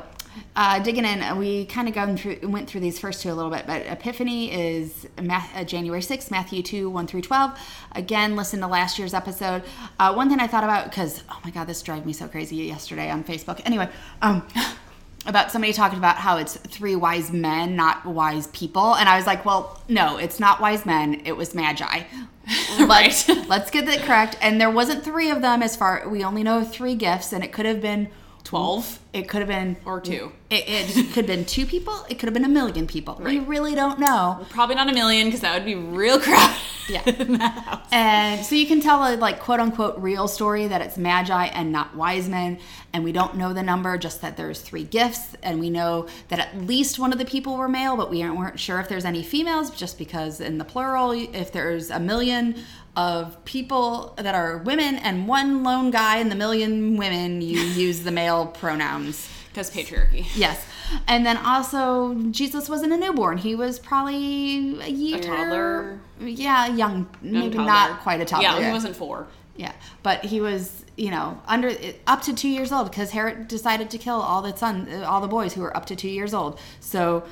Uh, 0.55 0.79
digging 0.81 1.05
in, 1.05 1.37
we 1.39 1.65
kind 1.67 1.89
of 1.89 1.95
gone 1.95 2.17
through, 2.17 2.39
went 2.43 2.69
through 2.69 2.81
these 2.81 2.99
first 2.99 3.23
two 3.23 3.31
a 3.31 3.35
little 3.35 3.51
bit, 3.51 3.67
but 3.67 3.87
Epiphany 3.87 4.53
is 4.53 5.07
Math, 5.21 5.51
uh, 5.57 5.65
January 5.65 6.01
6th, 6.03 6.31
Matthew 6.31 6.62
2, 6.62 6.91
1 6.91 7.07
through 7.07 7.23
12. 7.23 7.59
Again, 7.93 8.37
listen 8.37 8.61
to 8.61 8.67
last 8.67 8.99
year's 8.99 9.15
episode. 9.15 9.62
Uh, 9.99 10.12
one 10.15 10.29
thing 10.29 10.41
I 10.41 10.47
thought 10.47 10.65
about, 10.65 10.85
because, 10.91 11.23
oh 11.31 11.39
my 11.45 11.51
God, 11.51 11.67
this 11.67 11.81
drove 11.83 12.05
me 12.05 12.12
so 12.12 12.29
crazy 12.29 12.57
yesterday 12.57 13.11
on 13.11 13.25
Facebook. 13.25 13.61
Anyway, 13.65 13.89
um, 14.21 14.47
about 15.27 15.51
somebody 15.53 15.73
talking 15.73 15.99
about 15.99 16.17
how 16.17 16.37
it's 16.37 16.56
three 16.56 16.97
wise 16.97 17.30
men, 17.33 17.76
not 17.76 18.04
wise 18.04 18.49
people. 18.49 18.95
And 18.97 19.09
I 19.09 19.17
was 19.17 19.26
like, 19.26 19.45
well, 19.45 19.80
no, 19.89 20.17
it's 20.19 20.41
not 20.41 20.61
wise 20.61 20.85
men, 20.85 21.23
it 21.25 21.37
was 21.37 21.54
magi. 21.54 22.02
Let's, 22.80 23.28
Right. 23.28 23.49
let's 23.49 23.71
get 23.71 23.87
that 23.87 24.00
correct. 24.02 24.37
And 24.43 24.61
there 24.61 24.71
wasn't 24.71 25.04
three 25.04 25.30
of 25.30 25.43
them 25.43 25.63
as 25.63 25.76
far, 25.76 26.09
we 26.09 26.25
only 26.25 26.43
know 26.43 26.65
three 26.65 26.97
gifts, 26.97 27.33
and 27.33 27.45
it 27.45 27.52
could 27.52 27.67
have 27.67 27.80
been 27.80 28.09
12 28.45 28.99
it 29.13 29.28
could 29.28 29.41
have 29.41 29.49
been 29.49 29.76
or 29.85 30.00
2 30.00 30.33
It, 30.49 30.65
it 30.67 31.07
could 31.09 31.17
have 31.17 31.26
been 31.26 31.45
two 31.45 31.67
people. 31.67 31.95
It 32.09 32.19
could 32.19 32.26
have 32.26 32.35
been 32.35 32.47
a 32.47 32.49
million 32.49 32.87
people. 32.87 33.21
We 33.23 33.41
really 33.41 33.75
don't 33.75 33.99
know. 33.99 34.47
Probably 34.49 34.75
not 34.75 34.89
a 34.89 34.95
million 34.95 35.26
because 35.26 35.41
that 35.41 35.55
would 35.55 35.67
be 35.67 35.75
real 35.75 36.19
crowded. 36.19 36.57
Yeah. 36.89 37.02
in 37.07 37.39
that 37.39 37.59
house. 37.59 37.89
And 37.93 38.45
so 38.45 38.55
you 38.55 38.67
can 38.67 38.81
tell 38.81 39.02
a 39.05 39.17
like 39.17 39.39
quote 39.39 39.61
unquote 39.61 39.99
real 39.99 40.28
story 40.28 40.67
that 40.67 40.81
it's 40.81 40.97
magi 40.97 41.47
and 41.47 41.71
not 41.71 41.95
wise 41.95 42.28
men. 42.28 42.59
And 42.95 43.05
we 43.05 43.13
don't 43.13 43.37
know 43.37 43.52
the 43.52 43.63
number, 43.63 43.97
just 43.99 44.23
that 44.23 44.37
there's 44.37 44.61
three 44.61 44.85
gifts. 44.85 45.35
And 45.43 45.61
we 45.61 45.69
know 45.71 46.09
that 46.28 46.39
at 46.39 46.57
least 46.63 46.99
one 46.99 47.13
of 47.13 47.19
the 47.19 47.25
people 47.25 47.57
were 47.57 47.69
male, 47.69 47.97
but 47.97 48.11
we 48.11 48.19
weren't 48.28 48.59
sure 48.59 48.81
if 48.81 48.89
there's 48.89 49.05
any 49.05 49.23
females, 49.23 49.71
just 49.71 49.99
because 49.99 50.41
in 50.41 50.59
the 50.59 50.65
plural, 50.65 51.13
if 51.13 51.52
there's 51.52 51.91
a 51.91 52.00
million 52.00 52.57
of 52.97 53.43
people 53.45 54.15
that 54.19 54.35
are 54.35 54.59
women 54.59 54.97
and 54.97 55.26
one 55.26 55.63
lone 55.63 55.91
guy 55.91 56.19
in 56.19 56.28
the 56.28 56.35
million 56.35 56.97
women, 56.97 57.41
you 57.41 57.59
use 57.61 58.02
the 58.02 58.11
male 58.11 58.47
pronouns. 58.47 59.28
Because 59.49 59.71
patriarchy. 59.71 60.26
Yes. 60.35 60.65
And 61.07 61.25
then 61.25 61.37
also, 61.39 62.15
Jesus 62.31 62.69
wasn't 62.69 62.93
a 62.93 62.97
newborn. 62.97 63.39
He 63.39 63.55
was 63.55 63.78
probably 63.78 64.81
a 64.81 64.89
year. 64.89 65.21
toddler? 65.21 66.00
Yeah, 66.21 66.67
young. 66.69 67.09
Maybe 67.23 67.57
toddler. 67.57 67.65
not 67.65 68.00
quite 68.00 68.21
a 68.21 68.25
toddler. 68.25 68.61
Yeah, 68.61 68.67
he 68.67 68.73
wasn't 68.73 68.97
four. 68.97 69.26
Yeah, 69.57 69.73
but 70.02 70.25
he 70.25 70.41
was, 70.41 70.85
you 70.97 71.11
know, 71.11 71.41
under 71.47 71.73
up 72.07 72.23
to 72.23 72.35
two 72.35 72.49
years 72.49 72.73
old 72.73 72.91
because 72.91 73.11
Herod 73.11 73.49
decided 73.49 73.91
to 73.91 73.99
kill 73.99 74.21
all 74.21 74.41
the 74.41 74.57
son, 74.57 75.02
all 75.05 75.21
the 75.21 75.28
boys 75.28 75.52
who 75.52 75.61
were 75.61 75.76
up 75.76 75.87
to 75.87 75.97
two 75.97 76.09
years 76.09 76.33
old. 76.33 76.59
So 76.81 77.25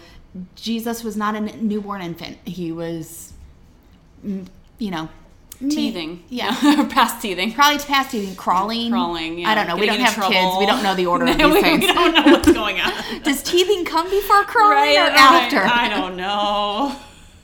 Jesus 0.55 1.03
was 1.03 1.17
not 1.17 1.35
a 1.35 1.41
newborn 1.41 2.03
infant. 2.03 2.39
He 2.45 2.73
was, 2.73 3.33
mm, 4.25 4.47
you 4.79 4.91
know, 4.91 5.09
Teething. 5.69 6.25
Yeah. 6.31 6.55
Past 6.91 7.21
teething. 7.21 7.53
Probably 7.53 7.79
past 7.85 8.13
teething, 8.13 8.35
crawling. 8.35 8.91
Crawling. 8.91 9.41
Yeah. 9.41 9.51
I 9.51 9.55
don't 9.55 9.67
know. 9.67 9.77
we 9.77 9.85
don't 9.85 10.01
have 10.01 10.15
kids. 10.15 10.57
We 10.59 10.65
don't 10.65 10.83
know 10.83 10.95
the 10.95 11.05
order 11.07 11.27
of 11.31 11.37
these 11.37 11.47
we, 11.53 11.61
things. 11.61 11.83
we 11.83 11.93
don't 11.93 12.15
know 12.15 12.23
what's 12.33 12.51
going 12.51 12.81
on. 12.81 12.93
Does 13.23 13.43
teething 13.43 13.85
come 13.85 14.09
before 14.09 14.45
crawling 14.45 14.77
right, 14.77 14.97
or 14.97 15.11
right. 15.11 15.53
after? 15.53 15.59
I 15.63 15.89
don't 15.91 16.17
know. 16.17 16.97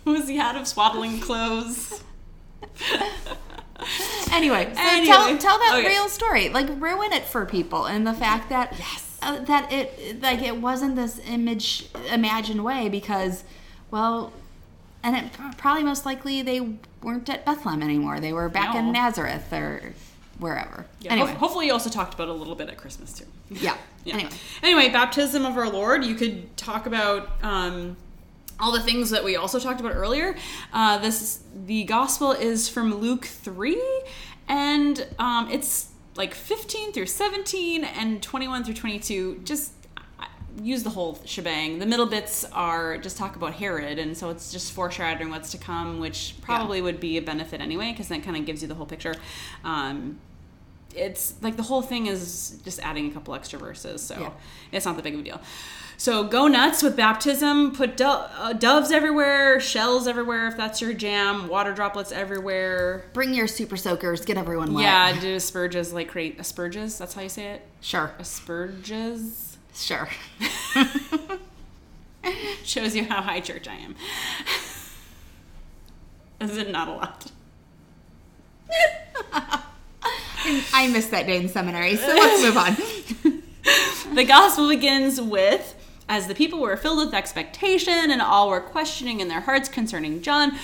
Was 0.06 0.28
he 0.28 0.38
out 0.38 0.56
of 0.56 0.66
swaddling 0.66 1.20
clothes? 1.20 2.02
Anyway, 4.32 4.72
so 4.74 4.80
Anyway, 4.80 5.06
tell 5.06 5.36
tell 5.38 5.58
that 5.58 5.76
okay. 5.78 5.88
real 5.88 6.08
story. 6.08 6.48
Like 6.48 6.68
ruin 6.80 7.12
it 7.12 7.24
for 7.24 7.44
people, 7.44 7.84
and 7.84 8.06
the 8.06 8.14
fact 8.14 8.48
that 8.48 8.74
Yes. 8.78 9.18
uh, 9.22 9.40
that 9.44 9.70
it 9.72 10.22
like 10.22 10.40
it 10.42 10.56
wasn't 10.60 10.96
this 10.96 11.20
image 11.28 11.86
imagined 12.10 12.64
way 12.64 12.88
because, 12.88 13.44
well, 13.90 14.32
and 15.06 15.16
it 15.16 15.32
probably 15.56 15.84
most 15.84 16.04
likely 16.04 16.42
they 16.42 16.60
weren't 17.02 17.28
at 17.30 17.44
Bethlehem 17.46 17.82
anymore. 17.82 18.20
They 18.20 18.32
were 18.32 18.48
back 18.48 18.74
No. 18.74 18.80
in 18.80 18.92
Nazareth 18.92 19.52
or 19.52 19.94
wherever. 20.38 20.86
Yeah, 21.00 21.12
anyway, 21.12 21.30
ho- 21.32 21.38
hopefully 21.38 21.66
you 21.66 21.72
also 21.72 21.88
talked 21.88 22.12
about 22.14 22.28
a 22.28 22.32
little 22.32 22.54
bit 22.54 22.68
at 22.68 22.76
Christmas 22.76 23.12
too. 23.12 23.24
yeah. 23.50 23.76
Yeah. 24.04 24.14
Anyway, 24.14 24.30
Anyway, 24.62 24.88
baptism 24.90 25.46
of 25.46 25.56
our 25.56 25.68
Lord. 25.70 26.04
You 26.04 26.14
could 26.14 26.56
talk 26.56 26.86
about 26.86 27.30
um, 27.42 27.96
all 28.60 28.72
the 28.72 28.80
things 28.82 29.10
that 29.10 29.24
we 29.24 29.36
also 29.36 29.58
talked 29.58 29.80
about 29.80 29.94
earlier. 29.94 30.36
Uh, 30.72 30.98
this 30.98 31.40
the 31.66 31.84
gospel 31.84 32.32
is 32.32 32.68
from 32.68 32.94
Luke 32.96 33.24
three, 33.24 33.82
and 34.48 35.06
um, 35.18 35.50
it's 35.50 35.88
like 36.16 36.34
fifteen 36.34 36.92
through 36.92 37.06
seventeen 37.06 37.84
and 37.84 38.22
twenty 38.22 38.46
one 38.48 38.62
through 38.64 38.74
twenty 38.74 38.98
two. 38.98 39.40
Just 39.44 39.75
use 40.62 40.82
the 40.82 40.90
whole 40.90 41.18
shebang. 41.24 41.78
The 41.78 41.86
middle 41.86 42.06
bits 42.06 42.44
are 42.52 42.98
just 42.98 43.16
talk 43.16 43.36
about 43.36 43.54
Herod, 43.54 43.98
and 43.98 44.16
so 44.16 44.30
it's 44.30 44.50
just 44.52 44.72
foreshadowing 44.72 45.30
what's 45.30 45.50
to 45.52 45.58
come, 45.58 46.00
which 46.00 46.34
probably 46.40 46.80
would 46.80 46.98
be 47.00 47.16
a 47.18 47.22
benefit 47.22 47.60
anyway, 47.60 47.92
because 47.92 48.08
that 48.08 48.22
kind 48.22 48.36
of 48.36 48.46
gives 48.46 48.62
you 48.62 48.68
the 48.68 48.74
whole 48.74 48.86
picture. 48.86 49.14
Um, 49.64 50.18
it's 50.94 51.34
like 51.42 51.56
the 51.56 51.62
whole 51.62 51.82
thing 51.82 52.06
is 52.06 52.58
just 52.64 52.80
adding 52.80 53.10
a 53.10 53.10
couple 53.10 53.34
extra 53.34 53.58
verses, 53.58 54.00
so 54.02 54.18
Yeah. 54.18 54.30
it's 54.72 54.86
not 54.86 54.96
that 54.96 55.02
big 55.02 55.14
of 55.14 55.20
a 55.20 55.22
deal. 55.22 55.40
So 55.98 56.24
go 56.24 56.46
nuts 56.46 56.82
with 56.82 56.94
baptism. 56.96 57.72
Put 57.72 57.96
do- 57.96 58.04
uh, 58.04 58.52
doves 58.52 58.90
everywhere, 58.92 59.58
shells 59.60 60.06
everywhere 60.06 60.46
if 60.48 60.56
that's 60.56 60.80
your 60.82 60.92
jam. 60.92 61.48
Water 61.48 61.72
droplets 61.72 62.12
everywhere. 62.12 63.06
bring 63.14 63.32
your 63.32 63.46
super 63.46 63.76
soakers. 63.78 64.22
Get 64.24 64.36
everyone 64.36 64.74
wet. 64.74 64.84
Yeah, 64.84 65.18
do 65.20 65.34
asperges 65.36 65.92
like 65.94 66.08
create 66.08 66.38
asperges. 66.38 66.98
That's 66.98 67.14
how 67.14 67.22
you 67.22 67.30
say 67.30 67.46
it. 67.52 67.62
Sure. 67.80 68.12
Asperges 68.18 69.45
Sure. 69.76 70.08
shows 72.64 72.96
you 72.96 73.04
how 73.04 73.22
high 73.22 73.40
church 73.40 73.68
I 73.68 73.74
am. 73.74 73.94
Is 76.40 76.56
it 76.56 76.70
not 76.70 76.88
a 76.88 76.92
lot? 76.92 77.30
I 80.72 80.88
missed 80.88 81.10
that 81.10 81.26
day 81.26 81.38
in 81.38 81.48
seminary, 81.48 81.96
so 81.96 82.06
let's 82.06 82.42
move 82.42 82.56
on. 82.56 82.76
the 84.14 84.24
gospel 84.24 84.68
begins 84.68 85.20
with 85.20 85.74
as 86.08 86.26
the 86.26 86.34
people 86.34 86.60
were 86.60 86.76
filled 86.76 87.04
with 87.04 87.14
expectation 87.14 88.10
and 88.10 88.22
all 88.22 88.48
were 88.48 88.60
questioning 88.60 89.20
in 89.20 89.28
their 89.28 89.40
hearts 89.40 89.68
concerning 89.68 90.22
John 90.22 90.56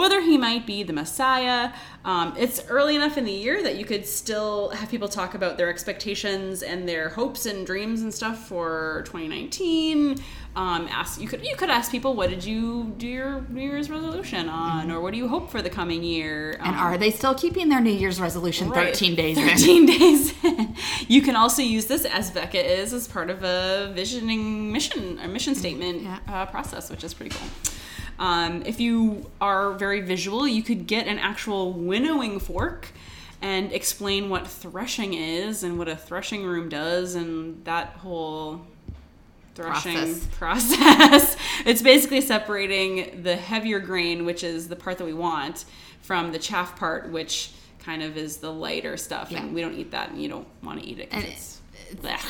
whether 0.00 0.20
he 0.22 0.38
might 0.38 0.66
be 0.66 0.82
the 0.82 0.92
Messiah. 0.94 1.72
Um, 2.06 2.34
it's 2.38 2.66
early 2.68 2.96
enough 2.96 3.18
in 3.18 3.24
the 3.26 3.32
year 3.32 3.62
that 3.62 3.76
you 3.76 3.84
could 3.84 4.06
still 4.06 4.70
have 4.70 4.88
people 4.90 5.08
talk 5.08 5.34
about 5.34 5.58
their 5.58 5.68
expectations 5.68 6.62
and 6.62 6.88
their 6.88 7.10
hopes 7.10 7.44
and 7.44 7.66
dreams 7.66 8.00
and 8.00 8.12
stuff 8.12 8.48
for 8.48 9.02
2019. 9.04 10.16
Um, 10.56 10.88
ask 10.90 11.20
you 11.20 11.28
could 11.28 11.44
you 11.46 11.54
could 11.54 11.70
ask 11.70 11.92
people 11.92 12.14
what 12.14 12.28
did 12.30 12.42
you 12.44 12.92
do 12.96 13.06
your 13.06 13.42
New 13.50 13.60
Year's 13.60 13.88
resolution 13.90 14.48
on, 14.48 14.90
or 14.90 15.00
what 15.00 15.12
do 15.12 15.18
you 15.18 15.28
hope 15.28 15.48
for 15.50 15.62
the 15.62 15.70
coming 15.70 16.02
year? 16.02 16.52
And 16.58 16.74
Um, 16.74 16.74
are 16.74 16.98
they 16.98 17.10
still 17.12 17.34
keeping 17.34 17.68
their 17.68 17.80
New 17.80 17.92
Year's 17.92 18.20
resolution 18.20 18.68
Right. 18.70 18.88
13 18.88 19.14
days 19.14 19.36
in? 19.44 19.48
13 19.48 19.86
days. 19.86 20.34
you 21.08 21.22
can 21.22 21.36
also 21.36 21.62
use 21.62 21.86
this 21.86 22.04
as 22.04 22.30
Becca 22.32 22.58
is 22.80 22.92
as 22.92 23.06
part 23.06 23.30
of 23.30 23.44
a 23.44 23.92
visioning 23.94 24.72
mission, 24.72 25.20
a 25.22 25.28
mission 25.28 25.54
statement 25.54 26.02
Yeah. 26.02 26.18
uh, 26.26 26.46
process, 26.46 26.90
which 26.90 27.04
is 27.04 27.12
pretty 27.14 27.30
cool. 27.36 27.48
Um, 28.20 28.62
if 28.66 28.78
you 28.78 29.30
are 29.40 29.72
very 29.72 30.02
visual, 30.02 30.46
you 30.46 30.62
could 30.62 30.86
get 30.86 31.06
an 31.06 31.18
actual 31.18 31.72
winnowing 31.72 32.38
fork 32.38 32.88
and 33.42 33.72
explain 33.72 34.28
what 34.28 34.46
threshing 34.46 35.14
is 35.14 35.62
and 35.62 35.78
what 35.78 35.88
a 35.88 35.96
threshing 35.96 36.44
room 36.44 36.68
does 36.68 37.14
and 37.14 37.64
that 37.64 37.88
whole 37.94 38.60
threshing 39.54 39.94
Process. 39.94 40.26
process. 40.36 41.36
it's 41.66 41.80
basically 41.80 42.20
separating 42.20 43.22
the 43.22 43.36
heavier 43.36 43.80
grain, 43.80 44.26
which 44.26 44.44
is 44.44 44.68
the 44.68 44.76
part 44.76 44.98
that 44.98 45.06
we 45.06 45.14
want, 45.14 45.64
from 46.02 46.32
the 46.32 46.38
chaff 46.38 46.78
part, 46.78 47.10
which 47.10 47.52
kind 47.78 48.02
of 48.02 48.18
is 48.18 48.36
the 48.38 48.52
lighter 48.52 48.98
stuff. 48.98 49.30
Yeah. 49.30 49.40
And 49.42 49.54
we 49.54 49.62
don't 49.62 49.74
eat 49.74 49.92
that, 49.92 50.10
and 50.10 50.22
you 50.22 50.28
don't 50.28 50.46
want 50.62 50.80
to 50.80 50.86
eat 50.86 50.98
it. 50.98 51.08
And 51.10 51.24
it's 51.24 51.60
bleh, 51.94 52.20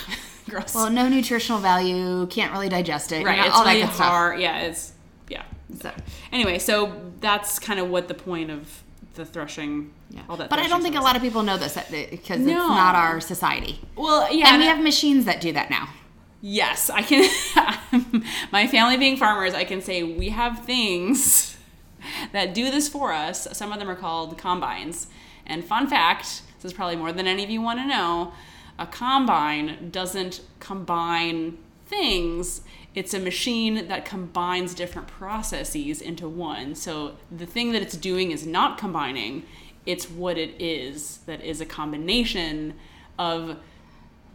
gross. 0.49 0.73
Well, 0.73 0.89
no 0.89 1.09
nutritional 1.09 1.61
value, 1.61 2.27
can't 2.29 2.53
really 2.53 2.69
digest 2.69 3.11
it. 3.11 3.25
right. 3.25 3.47
it's 3.47 3.57
all 3.57 3.65
really 3.65 3.81
that 3.81 3.87
good 3.89 3.95
stuff. 3.95 4.39
Yeah. 4.39 4.61
It's 4.61 4.93
yeah. 5.29 5.43
So, 5.81 5.91
Anyway, 6.33 6.59
so 6.59 7.01
that's 7.21 7.59
kind 7.59 7.81
of 7.81 7.89
what 7.89 8.09
the 8.09 8.15
point 8.15 8.51
of 8.51 8.83
the 9.15 9.25
threshing. 9.25 9.93
yeah. 10.11 10.23
All 10.29 10.37
that. 10.37 10.51
But 10.51 10.59
I 10.59 10.69
don't 10.69 10.83
think 10.83 10.97
a 10.97 11.01
lot 11.01 11.17
of 11.17 11.23
people 11.23 11.43
know 11.43 11.57
this 11.57 11.75
because 11.75 12.41
it's 12.41 12.47
not 12.47 12.95
our 12.95 13.21
society. 13.21 13.81
Well, 13.97 14.33
yeah. 14.33 14.53
And 14.53 14.61
we 14.61 14.67
have 14.67 14.81
machines 14.81 15.25
that 15.25 15.41
do 15.41 15.53
that 15.53 15.71
now. 15.71 15.89
Yes, 16.41 16.89
I 16.89 17.03
can. 17.03 17.29
my 18.53 18.67
family 18.67 18.97
being 18.97 19.17
farmers, 19.17 19.53
I 19.53 19.65
can 19.65 19.83
say 19.83 20.03
we 20.03 20.31
have 20.31 20.65
things 20.65 21.59
that 22.33 22.55
do 22.55 22.71
this 22.71 22.89
for 22.89 23.13
us. 23.13 23.47
Some 23.53 23.73
of 23.73 23.79
them 23.79 23.91
are 23.91 23.97
called 23.97 24.39
combines. 24.39 25.09
And 25.47 25.65
fun 25.65 25.89
fact 25.89 26.43
this 26.61 26.73
is 26.73 26.77
probably 26.77 26.97
more 26.97 27.11
than 27.13 27.27
any 27.27 27.43
of 27.43 27.49
you 27.51 27.63
want 27.63 27.79
to 27.81 27.87
know 27.87 28.33
a 28.79 28.87
combine 28.87 29.91
doesn't 29.91 30.41
combine 30.59 31.57
things. 31.91 32.63
It's 32.95 33.13
a 33.13 33.19
machine 33.19 33.89
that 33.89 34.05
combines 34.05 34.75
different 34.75 35.09
processes 35.09 36.01
into 36.01 36.29
one. 36.29 36.75
So 36.75 37.17
the 37.31 37.47
thing 37.47 37.73
that 37.73 37.83
it's 37.83 37.97
doing 37.97 38.31
is 38.31 38.47
not 38.47 38.79
combining, 38.79 39.45
it's 39.85 40.09
what 40.09 40.39
it 40.39 40.55
is 40.59 41.19
that 41.27 41.45
is 41.45 41.61
a 41.61 41.67
combination 41.67 42.75
of 43.19 43.59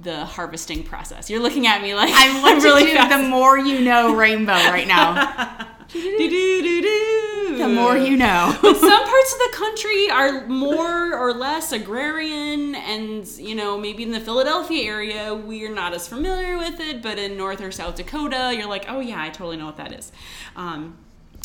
the 0.02 0.26
harvesting 0.26 0.84
process. 0.84 1.30
You're 1.30 1.42
looking 1.42 1.68
at 1.68 1.82
me 1.82 1.96
like 1.96 2.12
I'm, 2.14 2.62
really 2.62 2.86
to 2.86 3.02
do 3.02 3.10
the 3.10 3.30
more 3.30 3.58
you 3.58 3.82
know 3.82 4.16
rainbow 4.16 4.54
right 4.54 4.88
now. 4.88 5.68
Do-do-do-do. 5.88 7.25
the 7.64 7.68
more 7.68 7.98
you 7.98 8.18
know. 8.18 8.58
But 8.62 8.78
some 8.78 9.06
parts 9.06 9.34
of 9.34 9.40
the 9.40 9.52
country 9.54 10.10
are 10.10 10.48
more 10.48 11.16
or 11.16 11.34
less 11.34 11.72
agrarian, 11.72 12.76
and 12.76 13.28
you 13.38 13.56
know, 13.56 13.78
maybe 13.78 14.04
in 14.04 14.12
the 14.12 14.20
Philadelphia 14.20 14.84
area, 14.84 15.34
we're 15.34 15.74
not 15.74 15.94
as 15.94 16.08
familiar 16.08 16.58
with 16.58 16.80
it. 16.80 17.02
But 17.02 17.20
in 17.20 17.38
North 17.38 17.62
or 17.62 17.72
South 17.72 17.96
Dakota, 17.96 18.54
you're 18.56 18.68
like, 18.68 18.86
oh 18.88 19.00
yeah, 19.00 19.22
I 19.22 19.30
totally 19.30 19.58
know 19.58 19.66
what 19.66 19.78
that 19.78 19.94
is. 19.94 20.12
Um, 20.56 20.98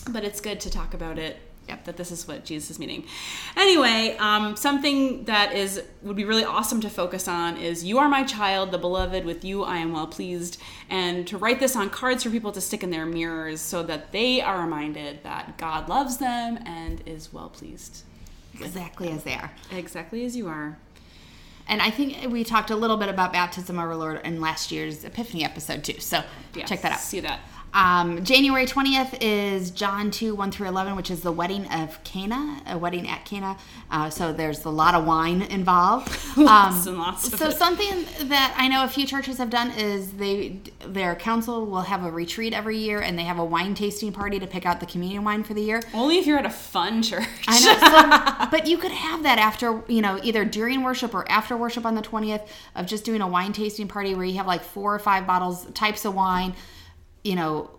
but 0.08 0.24
it's 0.24 0.40
good 0.40 0.60
to 0.60 0.70
talk 0.70 0.94
about 0.94 1.18
it. 1.18 1.38
Yep, 1.70 1.84
that 1.84 1.96
this 1.96 2.10
is 2.10 2.26
what 2.26 2.44
Jesus 2.44 2.68
is 2.72 2.78
meaning. 2.80 3.04
Anyway, 3.56 4.16
um, 4.18 4.56
something 4.56 5.22
that 5.26 5.52
is 5.54 5.80
would 6.02 6.16
be 6.16 6.24
really 6.24 6.42
awesome 6.44 6.80
to 6.80 6.90
focus 6.90 7.28
on 7.28 7.56
is 7.56 7.84
"You 7.84 7.98
are 8.00 8.08
my 8.08 8.24
child, 8.24 8.72
the 8.72 8.78
beloved. 8.78 9.24
With 9.24 9.44
you 9.44 9.62
I 9.62 9.76
am 9.76 9.92
well 9.92 10.08
pleased," 10.08 10.60
and 10.88 11.28
to 11.28 11.38
write 11.38 11.60
this 11.60 11.76
on 11.76 11.88
cards 11.88 12.24
for 12.24 12.30
people 12.30 12.50
to 12.50 12.60
stick 12.60 12.82
in 12.82 12.90
their 12.90 13.06
mirrors 13.06 13.60
so 13.60 13.84
that 13.84 14.10
they 14.10 14.40
are 14.40 14.60
reminded 14.60 15.22
that 15.22 15.58
God 15.58 15.88
loves 15.88 16.16
them 16.16 16.58
and 16.66 17.02
is 17.06 17.32
well 17.32 17.50
pleased, 17.50 18.02
exactly 18.60 19.08
as 19.10 19.22
they 19.22 19.34
are. 19.34 19.52
exactly 19.70 20.24
as 20.24 20.36
you 20.36 20.48
are. 20.48 20.76
And 21.68 21.80
I 21.80 21.90
think 21.90 22.32
we 22.32 22.42
talked 22.42 22.70
a 22.72 22.76
little 22.76 22.96
bit 22.96 23.08
about 23.08 23.32
baptism 23.32 23.78
of 23.78 23.84
our 23.84 23.94
Lord 23.94 24.20
in 24.24 24.40
last 24.40 24.72
year's 24.72 25.04
Epiphany 25.04 25.44
episode 25.44 25.84
too. 25.84 26.00
So 26.00 26.24
Yeah, 26.52 26.64
check 26.64 26.82
that 26.82 26.92
out. 26.94 26.98
See 26.98 27.20
that. 27.20 27.38
Um, 27.72 28.24
January 28.24 28.66
20th 28.66 29.18
is 29.20 29.70
John 29.70 30.10
2, 30.10 30.34
1 30.34 30.50
through 30.50 30.66
11, 30.68 30.96
which 30.96 31.10
is 31.10 31.20
the 31.22 31.30
wedding 31.30 31.66
of 31.66 32.02
Cana, 32.02 32.60
a 32.66 32.76
wedding 32.76 33.08
at 33.08 33.24
Cana. 33.24 33.56
Uh, 33.90 34.10
so 34.10 34.32
there's 34.32 34.64
a 34.64 34.70
lot 34.70 34.94
of 34.94 35.04
wine 35.06 35.42
involved. 35.42 36.16
Lots 36.36 36.86
and 36.86 36.98
lots 36.98 37.32
of 37.32 37.38
So 37.38 37.48
it. 37.48 37.56
something 37.56 38.06
that 38.28 38.54
I 38.56 38.66
know 38.68 38.84
a 38.84 38.88
few 38.88 39.06
churches 39.06 39.38
have 39.38 39.50
done 39.50 39.70
is 39.72 40.12
they 40.12 40.60
their 40.86 41.14
council 41.14 41.66
will 41.66 41.82
have 41.82 42.04
a 42.04 42.10
retreat 42.10 42.52
every 42.52 42.78
year 42.78 43.00
and 43.00 43.18
they 43.18 43.22
have 43.24 43.38
a 43.38 43.44
wine 43.44 43.74
tasting 43.74 44.12
party 44.12 44.38
to 44.40 44.46
pick 44.46 44.64
out 44.66 44.80
the 44.80 44.86
communion 44.86 45.22
wine 45.24 45.42
for 45.44 45.54
the 45.54 45.62
year. 45.62 45.82
Only 45.94 46.18
if 46.18 46.26
you're 46.26 46.38
at 46.38 46.46
a 46.46 46.50
fun 46.50 47.02
church. 47.02 47.24
I 47.48 47.60
know. 47.60 48.46
So, 48.46 48.48
but 48.50 48.66
you 48.66 48.78
could 48.78 48.92
have 48.92 49.22
that 49.24 49.38
after, 49.38 49.82
you 49.88 50.00
know, 50.02 50.18
either 50.22 50.44
during 50.44 50.82
worship 50.82 51.14
or 51.14 51.28
after 51.30 51.56
worship 51.56 51.84
on 51.86 51.94
the 51.94 52.02
20th 52.02 52.46
of 52.74 52.86
just 52.86 53.04
doing 53.04 53.20
a 53.20 53.28
wine 53.28 53.52
tasting 53.52 53.86
party 53.88 54.14
where 54.14 54.24
you 54.24 54.36
have 54.38 54.46
like 54.46 54.62
four 54.62 54.94
or 54.94 54.98
five 54.98 55.26
bottles, 55.26 55.66
types 55.72 56.04
of 56.04 56.14
wine, 56.14 56.54
you 57.24 57.36
know, 57.36 57.70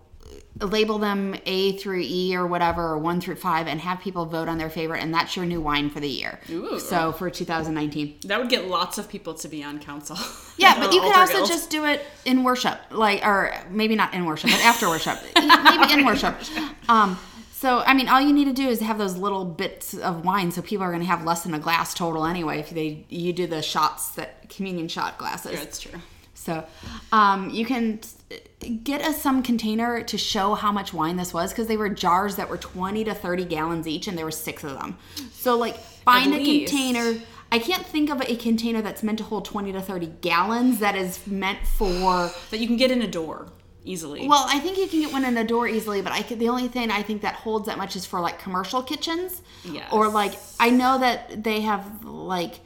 label 0.60 0.98
them 0.98 1.34
A 1.46 1.76
through 1.78 2.02
E 2.04 2.36
or 2.36 2.46
whatever, 2.46 2.82
or 2.82 2.98
one 2.98 3.20
through 3.20 3.36
five, 3.36 3.66
and 3.66 3.80
have 3.80 4.00
people 4.00 4.26
vote 4.26 4.48
on 4.48 4.58
their 4.58 4.70
favorite, 4.70 5.02
and 5.02 5.12
that's 5.12 5.36
your 5.36 5.44
new 5.46 5.60
wine 5.60 5.90
for 5.90 6.00
the 6.00 6.08
year. 6.08 6.38
Ooh. 6.50 6.78
So 6.78 7.12
for 7.12 7.30
2019. 7.30 8.16
That 8.26 8.38
would 8.38 8.48
get 8.48 8.68
lots 8.68 8.98
of 8.98 9.08
people 9.08 9.34
to 9.34 9.48
be 9.48 9.62
on 9.62 9.78
council. 9.78 10.16
Yeah, 10.58 10.78
but 10.78 10.92
you 10.92 11.00
could 11.00 11.16
also 11.16 11.38
guild. 11.38 11.48
just 11.48 11.70
do 11.70 11.86
it 11.86 12.04
in 12.26 12.44
worship, 12.44 12.78
like, 12.90 13.26
or 13.26 13.52
maybe 13.70 13.96
not 13.96 14.12
in 14.14 14.26
worship, 14.26 14.50
but 14.50 14.60
after 14.60 14.86
worship, 14.86 15.18
maybe 15.36 15.92
in 15.94 16.04
worship. 16.04 16.36
Um, 16.90 17.18
so, 17.52 17.80
I 17.80 17.94
mean, 17.94 18.06
all 18.06 18.20
you 18.20 18.32
need 18.34 18.44
to 18.44 18.52
do 18.52 18.68
is 18.68 18.78
have 18.80 18.98
those 18.98 19.16
little 19.16 19.44
bits 19.46 19.94
of 19.94 20.24
wine, 20.24 20.52
so 20.52 20.60
people 20.62 20.84
are 20.84 20.90
going 20.90 21.00
to 21.00 21.06
have 21.08 21.24
less 21.24 21.42
than 21.42 21.54
a 21.54 21.58
glass 21.58 21.94
total 21.94 22.26
anyway. 22.26 22.60
If 22.60 22.70
they 22.70 23.04
you 23.08 23.32
do 23.32 23.46
the 23.46 23.62
shots 23.62 24.10
that 24.10 24.50
communion 24.50 24.88
shot 24.88 25.16
glasses, 25.18 25.52
Yeah, 25.52 25.58
that's 25.60 25.80
true. 25.80 25.98
So 26.42 26.64
um, 27.12 27.50
you 27.50 27.64
can 27.64 28.00
get 28.82 29.00
us 29.02 29.22
some 29.22 29.42
container 29.44 30.02
to 30.02 30.18
show 30.18 30.54
how 30.54 30.72
much 30.72 30.92
wine 30.92 31.16
this 31.16 31.32
was 31.32 31.52
because 31.52 31.68
they 31.68 31.76
were 31.76 31.88
jars 31.88 32.34
that 32.36 32.48
were 32.48 32.56
20 32.58 33.04
to 33.04 33.14
30 33.14 33.44
gallons 33.44 33.86
each 33.86 34.08
and 34.08 34.18
there 34.18 34.24
were 34.24 34.30
six 34.32 34.64
of 34.64 34.72
them. 34.72 34.98
So 35.32 35.56
like 35.56 35.76
find 35.76 36.34
a 36.34 36.38
least. 36.38 36.72
container. 36.72 37.20
I 37.52 37.58
can't 37.58 37.86
think 37.86 38.10
of 38.10 38.20
a 38.22 38.34
container 38.36 38.82
that's 38.82 39.02
meant 39.02 39.18
to 39.18 39.24
hold 39.24 39.44
20 39.44 39.72
to 39.72 39.80
30 39.80 40.06
gallons 40.20 40.80
that 40.80 40.96
is 40.96 41.24
meant 41.26 41.64
for 41.66 42.32
That 42.50 42.58
you 42.58 42.66
can 42.66 42.76
get 42.76 42.90
in 42.90 43.02
a 43.02 43.08
door 43.08 43.48
easily. 43.84 44.26
well, 44.26 44.44
I 44.48 44.58
think 44.58 44.78
you 44.78 44.88
can 44.88 45.00
get 45.00 45.12
one 45.12 45.24
in 45.24 45.36
a 45.36 45.44
door 45.44 45.68
easily, 45.68 46.02
but 46.02 46.12
I 46.12 46.22
could, 46.22 46.38
the 46.40 46.48
only 46.48 46.68
thing 46.68 46.90
I 46.90 47.02
think 47.02 47.22
that 47.22 47.34
holds 47.34 47.66
that 47.66 47.78
much 47.78 47.94
is 47.94 48.04
for 48.04 48.20
like 48.20 48.38
commercial 48.40 48.82
kitchens. 48.82 49.42
Yes. 49.64 49.92
Or 49.92 50.08
like 50.08 50.34
I 50.58 50.70
know 50.70 50.98
that 50.98 51.44
they 51.44 51.60
have 51.60 52.04
like 52.04 52.60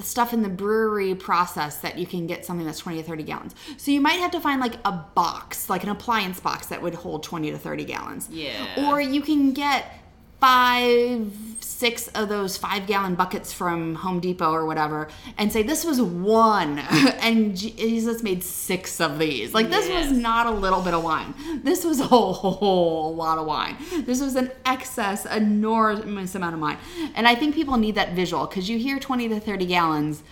stuff 0.00 0.32
in 0.32 0.42
the 0.42 0.48
brewery 0.48 1.14
process 1.14 1.78
that 1.78 1.98
you 1.98 2.06
can 2.06 2.26
get 2.26 2.44
something 2.44 2.66
that's 2.66 2.78
20 2.78 2.98
to 2.98 3.04
30 3.04 3.22
gallons. 3.24 3.54
So 3.76 3.90
you 3.90 4.00
might 4.00 4.20
have 4.20 4.30
to 4.32 4.40
find 4.40 4.60
like 4.60 4.74
a 4.84 4.92
box, 4.92 5.68
like 5.68 5.82
an 5.82 5.88
appliance 5.88 6.40
box 6.40 6.68
that 6.68 6.80
would 6.82 6.94
hold 6.94 7.22
20 7.22 7.50
to 7.50 7.58
30 7.58 7.84
gallons. 7.84 8.28
Yeah. 8.30 8.88
Or 8.88 9.00
you 9.00 9.20
can 9.20 9.52
get 9.52 9.92
five, 10.40 11.32
six 11.60 12.08
of 12.08 12.28
those 12.28 12.56
five 12.56 12.86
gallon 12.86 13.14
buckets 13.14 13.52
from 13.52 13.94
Home 13.96 14.18
Depot 14.20 14.52
or 14.52 14.66
whatever 14.66 15.08
and 15.36 15.52
say, 15.52 15.62
this 15.62 15.84
was 15.84 16.00
one. 16.00 16.78
and 17.20 17.56
Jesus 17.56 18.22
made 18.22 18.42
six 18.42 19.00
of 19.00 19.18
these. 19.18 19.54
Like, 19.54 19.70
this 19.70 19.88
was 19.88 20.10
not 20.10 20.46
a 20.46 20.50
little 20.50 20.80
bit 20.80 20.94
of 20.94 21.04
wine. 21.04 21.34
This 21.62 21.84
was 21.84 22.00
a 22.00 22.04
whole, 22.04 22.32
whole 22.32 23.14
lot 23.14 23.38
of 23.38 23.46
wine. 23.46 23.76
This 24.04 24.20
was 24.20 24.34
an 24.34 24.50
excess, 24.64 25.24
enormous 25.26 26.34
amount 26.34 26.54
of 26.54 26.60
wine. 26.60 26.78
And 27.14 27.28
I 27.28 27.34
think 27.34 27.54
people 27.54 27.76
need 27.76 27.94
that 27.94 28.12
visual 28.12 28.46
because 28.46 28.68
you 28.68 28.78
hear 28.78 28.98
20 28.98 29.28
to 29.28 29.40
30 29.40 29.66
gallons. 29.66 30.22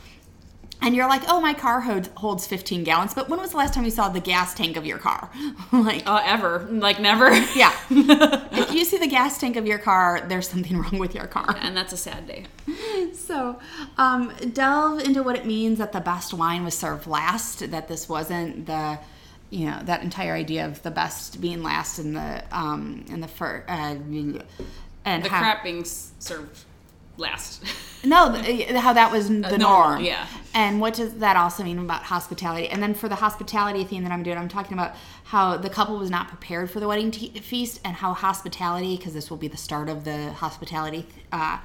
And 0.82 0.94
you're 0.94 1.08
like, 1.08 1.22
oh, 1.28 1.40
my 1.40 1.54
car 1.54 1.80
holds, 1.80 2.08
holds 2.16 2.46
15 2.46 2.84
gallons. 2.84 3.14
But 3.14 3.28
when 3.28 3.40
was 3.40 3.50
the 3.50 3.56
last 3.56 3.74
time 3.74 3.84
you 3.84 3.90
saw 3.90 4.08
the 4.08 4.20
gas 4.20 4.54
tank 4.54 4.76
of 4.76 4.84
your 4.86 4.98
car? 4.98 5.30
like, 5.72 6.06
uh, 6.06 6.22
ever. 6.24 6.66
Like 6.70 7.00
never. 7.00 7.32
yeah. 7.54 7.74
if 7.90 8.72
you 8.72 8.84
see 8.84 8.98
the 8.98 9.06
gas 9.06 9.38
tank 9.38 9.56
of 9.56 9.66
your 9.66 9.78
car, 9.78 10.20
there's 10.28 10.48
something 10.48 10.76
wrong 10.82 10.98
with 10.98 11.14
your 11.14 11.26
car. 11.26 11.56
and 11.60 11.76
that's 11.76 11.92
a 11.92 11.96
sad 11.96 12.26
day. 12.28 12.44
So, 13.14 13.58
um, 13.96 14.32
delve 14.52 15.00
into 15.00 15.22
what 15.22 15.34
it 15.36 15.46
means 15.46 15.78
that 15.78 15.92
the 15.92 16.00
best 16.00 16.34
wine 16.34 16.62
was 16.64 16.76
served 16.76 17.06
last, 17.06 17.70
that 17.70 17.88
this 17.88 18.08
wasn't 18.08 18.66
the, 18.66 18.98
you 19.50 19.66
know, 19.66 19.80
that 19.84 20.02
entire 20.02 20.34
idea 20.34 20.66
of 20.66 20.82
the 20.82 20.90
best 20.90 21.40
being 21.40 21.62
last 21.62 21.98
in 21.98 22.12
the, 22.12 22.44
um, 22.52 23.04
in 23.08 23.20
the 23.20 23.28
first, 23.28 23.68
uh, 23.68 23.72
and 23.72 25.24
The 25.24 25.28
how- 25.28 25.40
crap 25.40 25.64
being 25.64 25.84
served 25.84 26.64
last. 27.16 27.62
No, 28.04 28.32
how 28.76 28.92
that 28.92 29.10
was 29.10 29.28
the 29.28 29.34
normal, 29.34 29.58
norm. 29.58 30.04
yeah. 30.04 30.26
And 30.54 30.80
what 30.80 30.94
does 30.94 31.14
that 31.14 31.36
also 31.36 31.64
mean 31.64 31.78
about 31.78 32.04
hospitality? 32.04 32.68
And 32.68 32.82
then 32.82 32.94
for 32.94 33.08
the 33.08 33.16
hospitality 33.16 33.84
theme 33.84 34.04
that 34.04 34.12
I'm 34.12 34.22
doing, 34.22 34.38
I'm 34.38 34.48
talking 34.48 34.72
about 34.74 34.94
how 35.24 35.56
the 35.56 35.68
couple 35.68 35.98
was 35.98 36.10
not 36.10 36.28
prepared 36.28 36.70
for 36.70 36.80
the 36.80 36.88
wedding 36.88 37.10
te- 37.10 37.38
feast 37.40 37.80
and 37.84 37.96
how 37.96 38.14
hospitality, 38.14 38.96
because 38.96 39.12
this 39.12 39.28
will 39.28 39.36
be 39.36 39.48
the 39.48 39.56
start 39.56 39.88
of 39.88 40.04
the 40.04 40.32
hospitality 40.32 41.06
uh, 41.32 41.58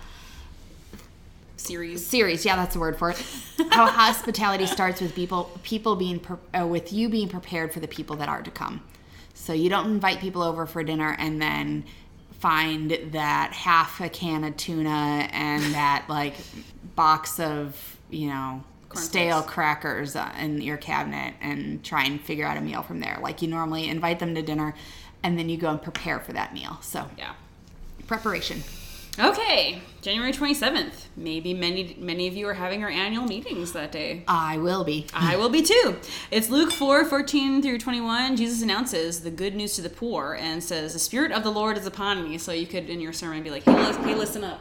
Series. 1.57 2.03
series. 2.05 2.43
Yeah, 2.43 2.55
that's 2.55 2.73
the 2.73 2.79
word 2.79 2.97
for 2.97 3.11
it. 3.11 3.23
how 3.69 3.85
hospitality 3.85 4.65
starts 4.65 4.99
with 4.99 5.13
people 5.13 5.51
people 5.61 5.95
being 5.95 6.19
pre- 6.19 6.37
uh, 6.59 6.65
with 6.65 6.91
you 6.91 7.07
being 7.07 7.29
prepared 7.29 7.71
for 7.71 7.79
the 7.79 7.87
people 7.87 8.15
that 8.15 8.27
are 8.27 8.41
to 8.41 8.49
come. 8.49 8.81
So 9.35 9.53
you 9.53 9.69
don't 9.69 9.85
invite 9.85 10.19
people 10.19 10.41
over 10.41 10.65
for 10.65 10.83
dinner 10.83 11.15
and 11.19 11.39
then 11.39 11.83
find 12.41 12.91
that 13.13 13.53
half 13.53 14.01
a 14.01 14.09
can 14.09 14.43
of 14.43 14.57
tuna 14.57 15.29
and 15.31 15.63
that 15.73 16.05
like 16.09 16.35
box 16.95 17.39
of 17.39 17.97
you 18.09 18.27
know 18.27 18.63
Cornflakes. 18.89 19.05
stale 19.07 19.41
crackers 19.43 20.15
uh, 20.17 20.33
in 20.39 20.59
your 20.61 20.75
cabinet 20.77 21.35
and 21.39 21.81
try 21.83 22.03
and 22.03 22.19
figure 22.19 22.45
out 22.45 22.57
a 22.57 22.61
meal 22.61 22.81
from 22.83 22.99
there. 22.99 23.17
Like 23.21 23.41
you 23.41 23.47
normally 23.47 23.87
invite 23.87 24.19
them 24.19 24.35
to 24.35 24.41
dinner 24.41 24.75
and 25.23 25.39
then 25.39 25.47
you 25.47 25.55
go 25.55 25.69
and 25.69 25.81
prepare 25.81 26.19
for 26.19 26.33
that 26.33 26.53
meal. 26.53 26.77
So 26.81 27.07
Yeah. 27.17 27.31
preparation. 28.07 28.63
Okay, 29.19 29.81
January 30.01 30.31
27th. 30.31 31.07
Maybe 31.17 31.53
many 31.53 31.97
many 31.99 32.27
of 32.27 32.33
you 32.33 32.47
are 32.47 32.53
having 32.53 32.81
our 32.81 32.89
annual 32.89 33.25
meetings 33.25 33.73
that 33.73 33.91
day. 33.91 34.23
I 34.27 34.57
will 34.57 34.85
be. 34.85 35.05
I 35.13 35.35
will 35.35 35.49
be 35.49 35.61
too. 35.61 35.97
It's 36.31 36.49
Luke 36.49 36.71
4 36.71 37.05
14 37.05 37.61
through 37.61 37.77
21. 37.77 38.37
Jesus 38.37 38.61
announces 38.61 39.21
the 39.21 39.29
good 39.29 39.53
news 39.53 39.75
to 39.75 39.81
the 39.81 39.89
poor 39.89 40.37
and 40.39 40.63
says, 40.63 40.93
The 40.93 40.99
Spirit 40.99 41.33
of 41.33 41.43
the 41.43 41.51
Lord 41.51 41.77
is 41.77 41.85
upon 41.85 42.23
me. 42.23 42.37
So 42.37 42.53
you 42.53 42.65
could, 42.65 42.89
in 42.89 43.01
your 43.01 43.11
sermon, 43.11 43.43
be 43.43 43.49
like, 43.49 43.63
Hey, 43.63 43.75
listen, 43.75 44.03
hey, 44.03 44.15
listen 44.15 44.43
up. 44.45 44.59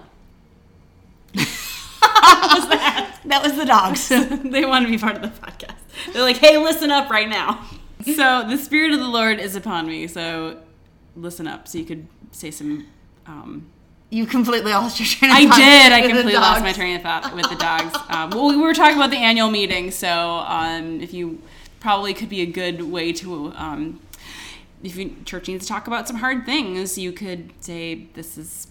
That 3.30 3.42
was 3.44 3.54
the 3.56 3.64
dogs. 3.64 4.08
they 4.50 4.64
want 4.64 4.86
to 4.86 4.90
be 4.90 4.98
part 4.98 5.16
of 5.16 5.22
the 5.22 5.28
podcast. 5.28 5.76
They're 6.12 6.22
like, 6.22 6.38
Hey, 6.38 6.58
listen 6.58 6.90
up 6.90 7.10
right 7.10 7.28
now. 7.28 7.64
So 8.04 8.44
the 8.48 8.56
Spirit 8.56 8.92
of 8.92 8.98
the 8.98 9.08
Lord 9.08 9.38
is 9.38 9.54
upon 9.54 9.86
me. 9.86 10.06
So 10.06 10.58
listen 11.14 11.46
up. 11.46 11.68
So 11.68 11.78
you 11.78 11.84
could 11.84 12.08
say 12.32 12.50
some. 12.50 12.88
Um, 13.26 13.70
You 14.10 14.26
completely 14.26 14.72
lost 14.72 14.98
your 14.98 15.06
train 15.06 15.30
of 15.30 15.36
thought. 15.36 15.46
I 15.46 15.48
thought 15.48 15.58
did. 15.58 15.92
I 15.92 16.00
completely 16.00 16.32
lost 16.34 16.62
my 16.62 16.72
train 16.72 16.96
of 16.96 17.02
thought 17.02 17.34
with 17.34 17.48
the 17.48 17.54
dogs. 17.54 17.96
Um, 18.08 18.30
well, 18.30 18.48
we 18.48 18.56
were 18.56 18.74
talking 18.74 18.96
about 18.96 19.10
the 19.10 19.18
annual 19.18 19.50
meeting, 19.50 19.92
so 19.92 20.44
um, 20.46 21.00
if 21.00 21.14
you 21.14 21.40
probably 21.78 22.12
could 22.12 22.28
be 22.28 22.40
a 22.40 22.46
good 22.46 22.82
way 22.82 23.12
to, 23.12 23.52
um, 23.54 24.00
if 24.82 24.96
you 24.96 25.14
church 25.24 25.46
needs 25.46 25.64
to 25.66 25.72
talk 25.72 25.86
about 25.86 26.08
some 26.08 26.16
hard 26.16 26.44
things, 26.44 26.98
you 26.98 27.12
could 27.12 27.52
say, 27.60 28.08
"This 28.14 28.36
is 28.36 28.66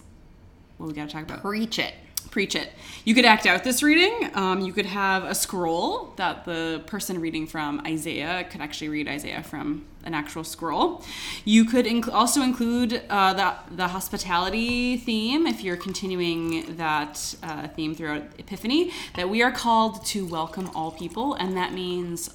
what 0.76 0.88
we 0.88 0.92
got 0.92 1.08
to 1.08 1.14
talk 1.14 1.22
about." 1.24 1.40
Preach 1.40 1.78
it. 1.78 1.94
Preach 2.30 2.54
it. 2.54 2.70
You 3.04 3.14
could 3.16 3.24
act 3.24 3.44
out 3.44 3.64
this 3.64 3.82
reading. 3.82 4.30
Um, 4.34 4.60
you 4.60 4.72
could 4.72 4.86
have 4.86 5.24
a 5.24 5.34
scroll 5.34 6.12
that 6.14 6.44
the 6.44 6.80
person 6.86 7.20
reading 7.20 7.44
from 7.44 7.80
Isaiah 7.84 8.46
could 8.48 8.60
actually 8.60 8.88
read 8.88 9.08
Isaiah 9.08 9.42
from 9.42 9.86
an 10.04 10.14
actual 10.14 10.44
scroll. 10.44 11.02
You 11.44 11.64
could 11.64 11.86
inc- 11.86 12.12
also 12.12 12.42
include 12.42 13.02
uh, 13.10 13.32
the, 13.34 13.74
the 13.74 13.88
hospitality 13.88 14.96
theme 14.96 15.44
if 15.44 15.64
you're 15.64 15.76
continuing 15.76 16.76
that 16.76 17.34
uh, 17.42 17.66
theme 17.66 17.96
throughout 17.96 18.22
Epiphany, 18.38 18.92
that 19.16 19.28
we 19.28 19.42
are 19.42 19.50
called 19.50 20.06
to 20.06 20.24
welcome 20.24 20.70
all 20.72 20.92
people, 20.92 21.34
and 21.34 21.56
that 21.56 21.72
means 21.72 22.30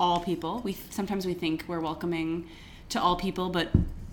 all 0.00 0.20
people. 0.20 0.62
We 0.64 0.78
sometimes 0.88 1.26
we 1.26 1.34
think 1.34 1.64
we're 1.68 1.80
welcoming 1.80 2.48
to 2.88 3.02
all 3.02 3.16
people, 3.16 3.50
but 3.50 3.68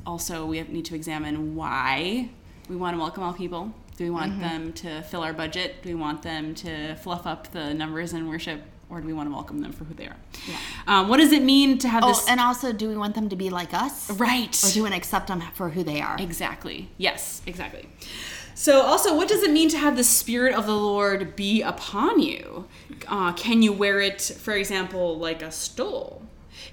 also 0.05 0.45
we 0.45 0.57
have, 0.57 0.67
need 0.67 0.85
to 0.85 0.95
examine 0.95 1.55
why 1.55 2.29
we 2.67 2.75
want 2.75 2.95
to 2.95 2.99
welcome 2.99 3.23
all 3.23 3.33
people. 3.33 3.73
Do 3.97 4.03
we 4.05 4.09
want 4.09 4.39
them 4.39 4.73
to 4.73 5.01
fill 5.03 5.21
our 5.21 5.33
budget? 5.33 5.83
Do 5.83 5.89
we 5.89 5.95
want 5.95 6.23
them 6.23 6.55
to 6.55 6.95
fluff 6.95 7.27
up 7.27 7.51
the 7.51 7.73
numbers 7.73 8.13
in 8.13 8.27
worship, 8.27 8.61
or 8.89 8.99
do 9.01 9.05
we 9.07 9.13
want 9.13 9.29
to 9.29 9.33
welcome 9.33 9.59
them 9.59 9.71
for 9.71 9.83
who 9.83 9.93
they 9.93 10.07
are? 10.07 10.15
Yeah. 10.47 10.57
Um, 10.87 11.07
what 11.07 11.17
does 11.17 11.31
it 11.31 11.43
mean 11.43 11.77
to 11.79 11.87
have 11.87 12.03
Oh, 12.03 12.07
this? 12.09 12.27
and 12.27 12.39
also, 12.39 12.71
do 12.73 12.87
we 12.89 12.97
want 12.97 13.13
them 13.15 13.29
to 13.29 13.35
be 13.35 13.49
like 13.49 13.73
us? 13.73 14.09
right. 14.11 14.63
Or 14.63 14.67
do 14.69 14.79
we 14.79 14.81
want 14.81 14.93
to 14.93 14.97
accept 14.97 15.27
them 15.27 15.41
for 15.53 15.69
who 15.69 15.83
they 15.83 16.01
are? 16.01 16.15
Exactly. 16.19 16.89
Yes, 16.97 17.41
exactly. 17.45 17.89
So, 18.55 18.81
also, 18.81 19.15
what 19.15 19.27
does 19.27 19.43
it 19.43 19.51
mean 19.51 19.69
to 19.69 19.77
have 19.77 19.95
the 19.97 20.03
Spirit 20.03 20.55
of 20.55 20.65
the 20.65 20.75
Lord 20.75 21.35
be 21.35 21.61
upon 21.61 22.19
you? 22.21 22.67
Uh, 23.07 23.33
can 23.33 23.61
you 23.61 23.71
wear 23.73 23.99
it, 24.01 24.21
for 24.21 24.53
example, 24.53 25.17
like 25.17 25.41
a 25.41 25.51
stole? 25.51 26.21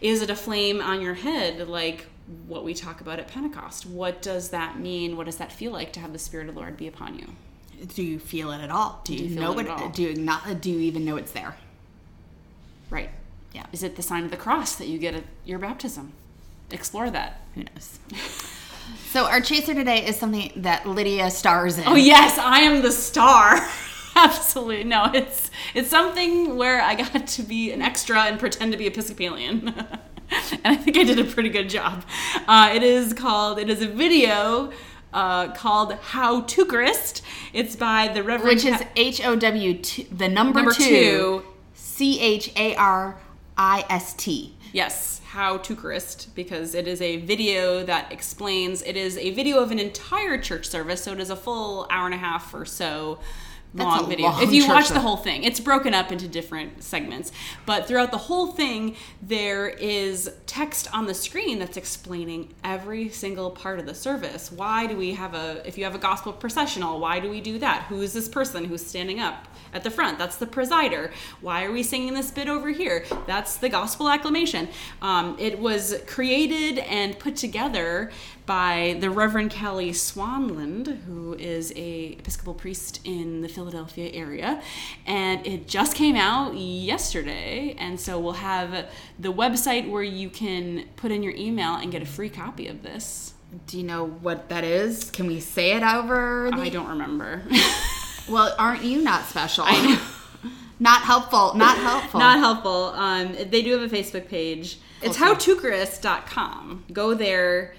Is 0.00 0.22
it 0.22 0.30
a 0.30 0.36
flame 0.36 0.80
on 0.80 1.00
your 1.00 1.14
head, 1.14 1.66
like 1.68 2.06
what 2.46 2.64
we 2.64 2.74
talk 2.74 3.00
about 3.00 3.18
at 3.18 3.28
Pentecost? 3.28 3.86
What 3.86 4.20
does 4.22 4.50
that 4.50 4.78
mean? 4.78 5.16
What 5.16 5.26
does 5.26 5.36
that 5.36 5.52
feel 5.52 5.72
like 5.72 5.92
to 5.94 6.00
have 6.00 6.12
the 6.12 6.18
Spirit 6.18 6.48
of 6.48 6.54
the 6.54 6.60
Lord 6.60 6.76
be 6.76 6.86
upon 6.86 7.18
you? 7.18 7.26
Do 7.94 8.02
you 8.02 8.18
feel 8.18 8.50
it 8.52 8.60
at 8.60 8.70
all? 8.70 9.00
Do, 9.04 9.16
Do 9.16 9.24
you, 9.24 9.38
know 9.38 9.58
it 9.58 9.66
it? 9.66 9.70
at 9.70 9.80
all? 9.80 9.88
Do 9.88 10.02
you 10.02 10.14
not? 10.14 10.60
Do 10.60 10.70
you 10.70 10.80
even 10.80 11.04
know 11.04 11.16
it's 11.16 11.32
there? 11.32 11.56
Right. 12.90 13.10
Yeah. 13.52 13.66
Is 13.72 13.82
it 13.82 13.96
the 13.96 14.02
sign 14.02 14.24
of 14.24 14.30
the 14.30 14.36
cross 14.36 14.76
that 14.76 14.88
you 14.88 14.98
get 14.98 15.14
at 15.14 15.24
your 15.44 15.58
baptism? 15.58 16.12
Explore 16.70 17.10
that. 17.10 17.40
Who 17.54 17.62
knows? 17.64 17.98
so 19.10 19.24
our 19.26 19.40
chaser 19.40 19.74
today 19.74 20.04
is 20.04 20.16
something 20.16 20.52
that 20.56 20.86
Lydia 20.86 21.30
stars 21.30 21.78
in. 21.78 21.84
Oh 21.86 21.94
yes, 21.94 22.38
I 22.38 22.60
am 22.60 22.82
the 22.82 22.92
star. 22.92 23.58
Absolutely. 24.16 24.84
No, 24.84 25.10
it's 25.14 25.50
it's 25.74 25.88
something 25.88 26.56
where 26.56 26.80
I 26.80 26.94
got 26.94 27.26
to 27.26 27.42
be 27.42 27.70
an 27.72 27.80
extra 27.80 28.22
and 28.22 28.38
pretend 28.38 28.72
to 28.72 28.78
be 28.78 28.86
Episcopalian. 28.86 29.72
and 30.52 30.60
I 30.64 30.76
think 30.76 30.96
I 30.96 31.04
did 31.04 31.18
a 31.18 31.24
pretty 31.24 31.48
good 31.48 31.68
job. 31.68 32.04
Uh, 32.46 32.70
it 32.74 32.82
is 32.82 33.12
called 33.12 33.58
it 33.58 33.70
is 33.70 33.82
a 33.82 33.88
video 33.88 34.72
uh, 35.12 35.52
called 35.52 35.92
How2charist. 35.92 37.22
It's 37.52 37.76
by 37.76 38.08
the 38.08 38.22
Reverend 38.22 38.56
Which 38.56 38.64
is 38.64 38.82
H 38.96 39.24
O 39.24 39.36
W 39.36 39.82
the 40.12 40.28
number, 40.28 40.60
Number 40.60 40.74
two. 40.74 41.44
C 41.74 42.20
H 42.20 42.52
A 42.56 42.74
R 42.76 43.18
I 43.56 43.84
S 43.88 44.14
T. 44.14 44.54
Yes, 44.72 45.22
How2charist, 45.32 46.34
because 46.34 46.74
it 46.74 46.86
is 46.86 47.00
a 47.00 47.16
video 47.16 47.82
that 47.84 48.12
explains. 48.12 48.82
It 48.82 48.96
is 48.96 49.16
a 49.16 49.32
video 49.32 49.60
of 49.60 49.70
an 49.70 49.78
entire 49.78 50.36
church 50.38 50.66
service, 50.68 51.02
so 51.02 51.12
it 51.12 51.20
is 51.20 51.30
a 51.30 51.36
full 51.36 51.86
hour 51.90 52.04
and 52.04 52.14
a 52.14 52.18
half 52.18 52.52
or 52.52 52.66
so 52.66 53.18
long 53.74 54.04
a 54.04 54.06
video. 54.06 54.26
long 54.26 54.42
if 54.42 54.52
you 54.52 54.66
watch 54.66 54.88
the 54.88 55.00
whole 55.00 55.16
thing, 55.16 55.44
it's 55.44 55.60
broken 55.60 55.94
up 55.94 56.10
into 56.12 56.28
different 56.28 56.82
segments. 56.82 57.32
But 57.66 57.86
throughout 57.86 58.10
the 58.10 58.18
whole 58.18 58.48
thing, 58.48 58.96
there 59.22 59.68
is 59.68 60.30
text 60.46 60.92
on 60.94 61.06
the 61.06 61.14
screen 61.14 61.58
that's 61.58 61.76
explaining 61.76 62.54
every 62.64 63.08
single 63.08 63.50
part 63.50 63.78
of 63.78 63.86
the 63.86 63.94
service. 63.94 64.50
Why 64.50 64.86
do 64.86 64.96
we 64.96 65.14
have 65.14 65.34
a, 65.34 65.62
if 65.66 65.78
you 65.78 65.84
have 65.84 65.94
a 65.94 65.98
gospel 65.98 66.32
processional, 66.32 66.98
why 66.98 67.20
do 67.20 67.30
we 67.30 67.40
do 67.40 67.58
that? 67.58 67.84
Who 67.84 68.00
is 68.02 68.12
this 68.12 68.28
person 68.28 68.64
who's 68.64 68.84
standing 68.84 69.20
up 69.20 69.46
at 69.72 69.84
the 69.84 69.90
front? 69.90 70.18
That's 70.18 70.36
the 70.36 70.46
presider. 70.46 71.12
Why 71.40 71.64
are 71.64 71.72
we 71.72 71.82
singing 71.82 72.14
this 72.14 72.30
bit 72.30 72.48
over 72.48 72.70
here? 72.70 73.04
That's 73.26 73.56
the 73.56 73.68
gospel 73.68 74.08
acclamation. 74.08 74.68
Um, 75.02 75.36
it 75.38 75.58
was 75.58 76.00
created 76.06 76.78
and 76.78 77.18
put 77.18 77.36
together 77.36 78.10
by 78.46 78.96
the 79.00 79.10
Reverend 79.10 79.50
Kelly 79.50 79.90
Swanland, 79.90 81.02
who 81.04 81.34
is 81.34 81.70
a 81.76 82.16
Episcopal 82.18 82.54
priest 82.54 83.00
in 83.04 83.42
the 83.42 83.48
Philadelphia 83.48 84.10
area, 84.14 84.62
and 85.06 85.46
it 85.46 85.68
just 85.68 85.94
came 85.94 86.16
out 86.16 86.54
yesterday. 86.56 87.74
And 87.78 88.00
so 88.00 88.18
we'll 88.18 88.32
have 88.32 88.86
the 89.18 89.32
website 89.32 89.90
where 89.90 90.02
you 90.02 90.30
can 90.30 90.86
put 90.96 91.10
in 91.12 91.22
your 91.22 91.34
email 91.34 91.74
and 91.74 91.92
get 91.92 92.00
a 92.00 92.06
free 92.06 92.30
copy 92.30 92.68
of 92.68 92.82
this. 92.82 93.34
Do 93.66 93.76
you 93.78 93.84
know 93.84 94.06
what 94.06 94.48
that 94.48 94.64
is? 94.64 95.10
Can 95.10 95.26
we 95.26 95.40
say 95.40 95.72
it 95.72 95.82
over? 95.82 96.50
The- 96.50 96.56
I 96.62 96.68
don't 96.70 96.88
remember. 96.88 97.42
Well, 98.28 98.54
aren't 98.58 98.84
you 98.84 99.02
not 99.02 99.24
special? 99.24 99.64
I 99.66 99.86
know. 99.86 100.50
not 100.80 101.02
helpful. 101.02 101.54
Not 101.54 101.78
helpful. 101.78 102.20
Not 102.20 102.38
helpful. 102.38 102.84
Um, 102.94 103.32
they 103.50 103.62
do 103.62 103.78
have 103.78 103.92
a 103.92 103.94
Facebook 103.94 104.28
page. 104.28 104.78
It's 105.00 105.16
Okay. 105.16 105.24
Go 106.92 107.14
there, 107.14 107.74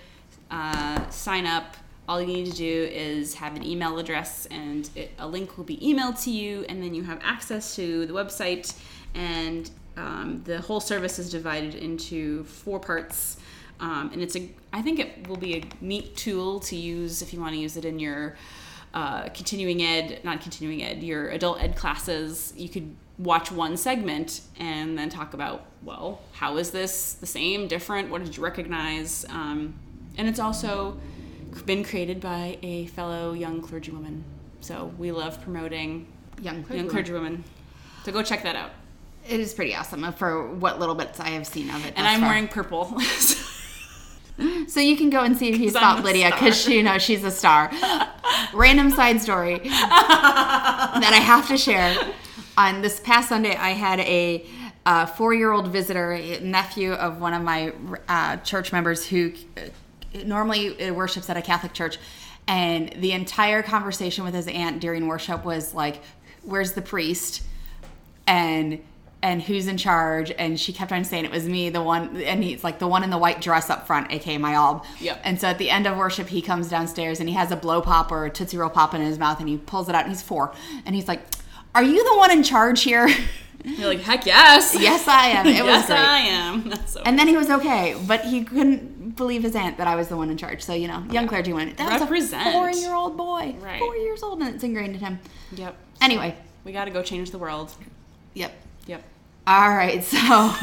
uh, 0.50 1.10
sign 1.10 1.46
up. 1.46 1.76
All 2.08 2.20
you 2.20 2.28
need 2.28 2.48
to 2.48 2.58
do 2.58 2.90
is 2.92 3.36
have 3.36 3.56
an 3.56 3.64
email 3.64 4.00
address, 4.00 4.48
and 4.48 4.90
it, 4.96 5.12
a 5.20 5.28
link 5.28 5.58
will 5.58 5.64
be 5.64 5.78
emailed 5.78 6.22
to 6.24 6.32
you, 6.32 6.66
and 6.68 6.82
then 6.82 6.96
you 6.96 7.04
have 7.04 7.20
access 7.22 7.76
to 7.76 8.08
the 8.08 8.14
website. 8.14 8.76
And 9.14 9.70
um, 9.96 10.42
the 10.46 10.60
whole 10.62 10.80
service 10.80 11.20
is 11.20 11.30
divided 11.30 11.76
into 11.76 12.46
four 12.46 12.80
parts. 12.80 13.38
Um, 13.80 14.10
and 14.12 14.22
it's 14.22 14.36
a, 14.36 14.50
I 14.74 14.82
think 14.82 15.00
it 15.00 15.28
will 15.28 15.38
be 15.38 15.56
a 15.58 15.64
neat 15.82 16.16
tool 16.18 16.60
to 16.62 16.76
use 16.76 17.22
if 17.22 17.34
you 17.34 17.40
want 17.40 17.54
to 17.54 17.60
use 17.60 17.78
it 17.78 17.86
in 17.86 18.00
your 18.00 18.36
uh, 18.94 19.30
continuing 19.30 19.82
ed, 19.82 20.20
not 20.24 20.42
continuing 20.42 20.82
ed, 20.84 21.04
your 21.04 21.30
adult 21.30 21.62
ed 21.62 21.76
classes, 21.76 22.54
you 22.58 22.70
could 22.70 22.96
watch 23.18 23.52
one 23.52 23.76
segment 23.78 24.42
and 24.58 24.98
then 24.98 25.10
talk 25.10 25.34
about, 25.34 25.66
well, 25.84 26.22
how 26.34 26.58
is 26.58 26.72
this 26.72 27.14
the 27.14 27.26
same, 27.26 27.68
different? 27.68 28.10
What 28.10 28.24
did 28.24 28.36
you 28.38 28.44
recognize? 28.44 29.26
Um, 29.30 29.76
and 30.18 30.28
it's 30.28 30.40
also 30.40 30.98
been 31.66 31.84
created 31.84 32.20
by 32.22 32.58
a 32.62 32.88
fellow 32.88 33.34
young 33.34 33.62
clergywoman. 33.62 34.22
So 34.62 34.92
we 34.98 35.12
love 35.12 35.42
promoting 35.42 36.08
Young 36.42 36.66
young 36.70 36.88
clergywoman. 36.88 36.90
clergywomen. 36.90 37.42
So 38.06 38.12
go 38.12 38.24
check 38.24 38.44
that 38.44 38.56
out. 38.56 38.72
It 39.28 39.40
is 39.40 39.54
pretty 39.54 39.76
awesome 39.76 40.04
uh, 40.04 40.12
for 40.12 40.48
what 40.56 40.80
little 40.80 40.96
bits 40.96 41.20
I 41.20 41.30
have 41.30 41.46
seen 41.46 41.70
of 41.70 41.86
it. 41.86 41.94
And 41.98 42.08
I'm 42.08 42.22
far. 42.22 42.30
wearing 42.30 42.48
purple. 42.48 42.98
So 43.02 43.36
you 44.76 44.98
can 44.98 45.10
go 45.10 45.22
and 45.22 45.38
see 45.38 45.50
if 45.50 45.60
you 45.60 45.70
spot 45.70 46.04
Lydia 46.04 46.32
because 46.32 46.68
you 46.68 46.84
know 46.84 46.98
she's 46.98 47.24
a 47.24 47.32
star. 47.32 47.72
Random 48.54 48.90
side 48.92 49.22
story 49.22 49.60
that 49.64 51.12
I 51.14 51.22
have 51.22 51.48
to 51.50 51.58
share. 51.58 51.96
On 52.58 52.82
this 52.82 53.00
past 53.00 53.30
Sunday, 53.30 53.56
I 53.56 53.70
had 53.70 54.00
a 54.02 54.46
uh, 54.86 55.06
four-year-old 55.06 55.68
visitor, 55.70 56.14
a 56.14 56.40
nephew 56.40 56.94
of 56.94 57.22
one 57.22 57.34
of 57.34 57.42
my 57.42 57.74
uh, 58.08 58.38
church 58.38 58.72
members 58.72 59.06
who 59.06 59.34
uh, 59.58 59.62
normally 60.26 60.92
worships 60.92 61.30
at 61.30 61.38
a 61.38 61.42
Catholic 61.42 61.74
church, 61.74 61.98
and 62.48 62.92
the 62.98 63.12
entire 63.12 63.62
conversation 63.62 64.26
with 64.26 64.34
his 64.34 64.48
aunt 64.48 64.82
during 64.82 65.08
worship 65.08 65.46
was 65.46 65.74
like, 65.74 66.02
"Where's 66.44 66.74
the 66.74 66.82
priest?" 66.82 67.44
and 68.28 68.80
and 69.22 69.42
who's 69.42 69.68
in 69.68 69.78
charge 69.78 70.32
and 70.38 70.58
she 70.60 70.72
kept 70.72 70.92
on 70.94 71.04
saying 71.04 71.26
it 71.26 71.32
was 71.32 71.48
me 71.48 71.70
the 71.70 71.82
one 71.82 72.16
and 72.22 72.42
he's 72.44 72.64
like 72.64 72.80
the 72.80 72.88
one 72.88 73.04
in 73.04 73.10
the 73.10 73.18
white 73.18 73.42
dress 73.42 73.70
up 73.70 73.86
front 73.86 74.10
aka 74.12 74.38
my 74.38 74.54
alb 74.54 74.86
Yep. 75.02 75.22
and 75.26 75.40
so 75.42 75.48
at 75.48 75.58
the 75.58 75.70
end 75.70 75.86
of 75.88 75.98
worship 75.98 76.28
he 76.30 76.42
comes 76.42 76.70
downstairs 76.70 77.20
and 77.20 77.28
he 77.28 77.36
has 77.36 77.52
a 77.52 77.58
blow 77.58 77.82
pop 77.82 78.12
or 78.14 78.26
a 78.26 78.30
tootsie 78.30 78.58
roll 78.58 78.70
pop 78.70 78.94
in 78.94 79.02
his 79.02 79.20
mouth 79.20 79.40
and 79.42 79.50
he 79.50 79.58
pulls 79.58 79.90
it 79.90 79.96
out 79.96 80.04
and 80.06 80.12
he's 80.14 80.22
four 80.22 80.54
and 80.86 80.96
he's 80.96 81.08
like 81.10 81.22
are 81.76 81.84
you 81.84 82.02
the 82.10 82.18
one 82.18 82.32
in 82.32 82.44
charge 82.44 82.82
here 82.84 83.10
You're 83.66 83.90
like, 83.90 84.00
heck 84.00 84.26
yes. 84.26 84.74
yes 84.80 85.06
i 85.10 85.28
am 85.28 85.46
it 85.48 85.64
was 85.66 85.68
yes, 85.68 85.88
great 85.88 86.00
I 86.00 86.20
am. 86.20 86.70
That's 86.70 86.94
so. 86.94 87.02
and 87.06 87.20
then 87.20 87.28
he 87.28 87.36
was 87.36 87.50
okay 87.50 88.02
but 88.08 88.22
he 88.24 88.46
couldn't 88.46 89.18
believe 89.18 89.44
his 89.44 89.54
aunt 89.54 89.78
that 89.80 89.88
i 89.88 89.96
was 89.98 90.08
the 90.08 90.16
one 90.16 90.30
in 90.30 90.38
charge 90.38 90.62
so 90.64 90.74
you 90.74 90.88
know 90.88 91.04
young 91.12 91.28
clergy 91.28 91.52
went 91.52 91.76
that 91.76 92.00
Represent. 92.00 92.46
was 92.46 92.54
a 92.56 92.58
four-year-old 92.58 93.18
boy 93.18 93.54
Right. 93.60 93.80
four 93.80 93.98
years 93.98 94.24
old 94.24 94.40
and 94.40 94.56
it's 94.56 94.64
ingrained 94.64 94.94
in 94.96 95.02
him 95.02 95.20
yep. 95.52 95.76
anyway 96.00 96.38
We 96.64 96.72
got 96.72 96.86
to 96.86 96.92
go 96.92 97.04
change 97.04 97.32
the 97.32 97.38
world. 97.38 97.74
yep 98.34 98.54
Yep. 98.90 99.04
All 99.46 99.70
right, 99.70 100.04
so 100.04 100.18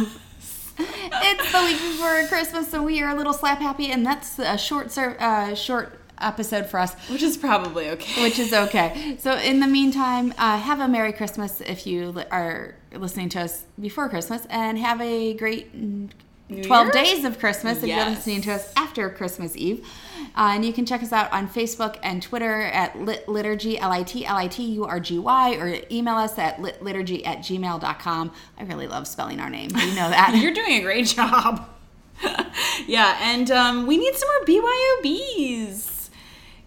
it's 0.79 1.53
the 1.53 1.61
week 1.65 1.79
before 1.79 2.27
Christmas, 2.27 2.69
so 2.69 2.83
we 2.83 3.01
are 3.03 3.11
a 3.11 3.15
little 3.15 3.33
slap 3.33 3.59
happy, 3.61 3.91
and 3.93 4.05
that's 4.05 4.39
a 4.41 4.59
short, 4.59 4.91
ser- 4.91 5.17
uh, 5.21 5.55
short 5.55 6.01
episode 6.19 6.67
for 6.67 6.81
us, 6.81 6.95
Which 7.09 7.23
is 7.23 7.37
probably 7.37 7.89
okay. 7.91 8.23
which 8.25 8.39
is 8.41 8.53
okay. 8.53 9.17
So 9.21 9.37
in 9.37 9.61
the 9.61 9.67
meantime, 9.69 10.35
uh, 10.39 10.59
have 10.59 10.81
a 10.81 10.89
Merry 10.89 11.13
Christmas 11.13 11.61
if 11.61 11.87
you 11.87 12.11
li- 12.11 12.25
are 12.33 12.75
listening 12.93 13.29
to 13.31 13.43
us 13.43 13.65
before 13.81 14.09
Christmas, 14.09 14.45
and 14.51 14.77
have 14.79 15.01
a 15.01 15.35
great 15.35 15.71
New 16.49 16.63
12 16.63 16.87
Year? 16.87 16.93
days 16.93 17.25
of 17.25 17.39
Christmas 17.39 17.83
if 17.83 17.89
you're 17.89 18.05
listening 18.05 18.41
to 18.43 18.53
us 18.53 18.73
after 18.77 19.11
Christmas 19.11 19.57
Eve. 19.57 19.87
Uh, 20.37 20.53
and 20.55 20.65
you 20.65 20.73
can 20.73 20.85
check 20.85 21.03
us 21.03 21.13
out 21.13 21.33
on 21.33 21.49
Facebook 21.49 21.99
and 22.03 22.23
Twitter 22.23 22.63
at 22.63 22.99
lit 23.01 23.29
liturgy, 23.29 23.79
L 23.79 23.91
I 23.91 24.03
T 24.03 24.25
L 24.25 24.37
I 24.37 24.47
T 24.47 24.63
U 24.75 24.85
R 24.85 25.01
G 25.01 25.19
Y, 25.19 25.55
or 25.55 25.81
email 25.91 26.17
us 26.17 26.39
at 26.39 26.61
lit 26.61 26.83
liturgy 26.83 27.25
at 27.25 27.39
gmail.com. 27.39 28.33
I 28.59 28.63
really 28.65 28.87
love 28.87 29.09
spelling 29.09 29.41
our 29.41 29.51
name. 29.51 29.71
You 29.71 29.95
know 29.95 30.11
that. 30.11 30.37
You're 30.41 30.53
doing 30.53 30.73
a 30.73 30.83
great 30.83 31.07
job. 31.07 31.69
yeah, 32.87 33.19
and 33.23 33.51
um, 33.51 33.87
we 33.87 33.97
need 33.97 34.15
some 34.15 34.29
more 34.29 34.47
BYOBs. 34.47 36.11